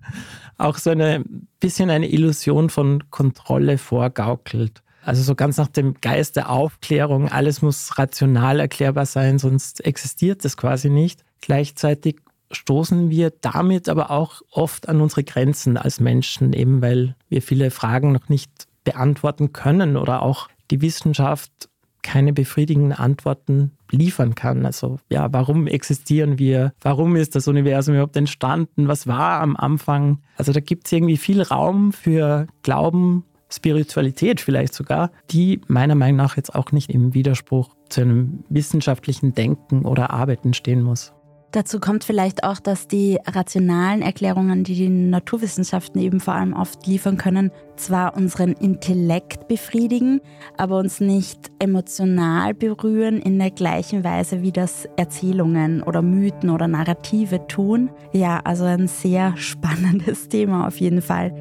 auch 0.59 0.79
so 0.79 0.91
ein 0.91 1.49
bisschen 1.61 1.91
eine 1.91 2.11
Illusion 2.11 2.71
von 2.71 3.11
Kontrolle 3.11 3.79
vorgaukelt. 3.79 4.83
Also 5.03 5.23
so 5.23 5.35
ganz 5.35 5.59
nach 5.59 5.69
dem 5.69 5.95
Geist 6.01 6.37
der 6.37 6.51
Aufklärung, 6.51 7.29
alles 7.29 7.61
muss 7.63 7.99
rational 7.99 8.61
erklärbar 8.61 9.07
sein, 9.07 9.39
sonst 9.39 9.85
existiert 9.85 10.45
das 10.45 10.57
quasi 10.57 10.89
nicht. 10.89 11.25
Gleichzeitig 11.43 12.21
stoßen 12.51 13.11
wir 13.11 13.33
damit 13.41 13.89
aber 13.89 14.11
auch 14.11 14.41
oft 14.51 14.89
an 14.89 15.01
unsere 15.01 15.25
Grenzen 15.25 15.77
als 15.77 16.01
Menschen, 16.01 16.53
eben 16.53 16.81
weil 16.81 17.17
wir 17.29 17.43
viele 17.43 17.71
Fragen 17.71 18.13
noch 18.13 18.29
nicht 18.29 18.51
beantworten 18.85 19.53
können 19.53 19.97
oder 19.97 20.23
auch 20.23 20.49
die 20.71 20.81
Wissenschaft 20.81 21.69
keine 22.05 22.33
befriedigenden 22.33 22.93
Antworten 22.93 23.73
liefern 23.91 24.37
kann. 24.37 24.65
Also 24.65 24.99
ja, 25.11 25.33
warum 25.33 25.67
existieren 25.67 26.39
wir? 26.39 26.73
Warum 26.81 27.17
ist 27.17 27.35
das 27.35 27.49
Universum 27.49 27.95
überhaupt 27.95 28.17
entstanden? 28.17 28.87
Was 28.87 29.09
war 29.09 29.41
am 29.41 29.57
Anfang? 29.57 30.21
Also 30.37 30.53
da 30.53 30.61
gibt 30.61 30.87
es 30.87 30.93
irgendwie 30.93 31.17
viel 31.17 31.43
Raum 31.43 31.93
für 31.93 32.47
Glauben, 32.63 33.25
Spiritualität 33.51 34.41
vielleicht 34.41 34.75
sogar, 34.75 35.11
die 35.31 35.61
meiner 35.69 35.95
Meinung 35.95 36.17
nach 36.17 36.37
jetzt 36.37 36.55
auch 36.55 36.73
nicht 36.73 36.91
im 36.91 37.15
Widerspruch 37.15 37.75
zu 37.89 38.03
einem 38.03 38.45
wissenschaftlichen 38.49 39.35
Denken 39.35 39.85
oder 39.85 40.11
Arbeiten 40.11 40.55
stehen 40.55 40.83
muss. 40.83 41.13
Dazu 41.55 41.79
kommt 41.79 42.03
vielleicht 42.03 42.43
auch, 42.43 42.59
dass 42.59 42.89
die 42.89 43.17
rationalen 43.25 44.03
Erklärungen, 44.03 44.65
die 44.65 44.75
die 44.75 44.89
Naturwissenschaften 44.89 46.01
eben 46.01 46.19
vor 46.19 46.35
allem 46.35 46.53
oft 46.53 46.85
liefern 46.85 47.17
können, 47.17 47.53
zwar 47.77 48.17
unseren 48.17 48.55
Intellekt 48.55 49.47
befriedigen, 49.47 50.21
aber 50.57 50.79
uns 50.79 50.99
nicht 50.99 51.53
emotional 51.61 52.55
berühren 52.55 53.23
in 53.23 53.39
der 53.39 53.53
gleichen 53.53 54.03
Weise, 54.03 54.43
wie 54.43 54.51
das 54.51 54.89
Erzählungen 54.97 55.85
oder 55.85 56.03
Mythen 56.03 56.51
oder 56.51 56.67
Narrative 56.67 57.47
tun. 57.47 57.89
Ja, 58.11 58.41
also 58.43 58.65
ein 58.65 58.89
sehr 58.89 59.37
spannendes 59.37 60.29
Thema 60.29 60.67
auf 60.67 60.81
jeden 60.81 61.03
Fall. 61.03 61.33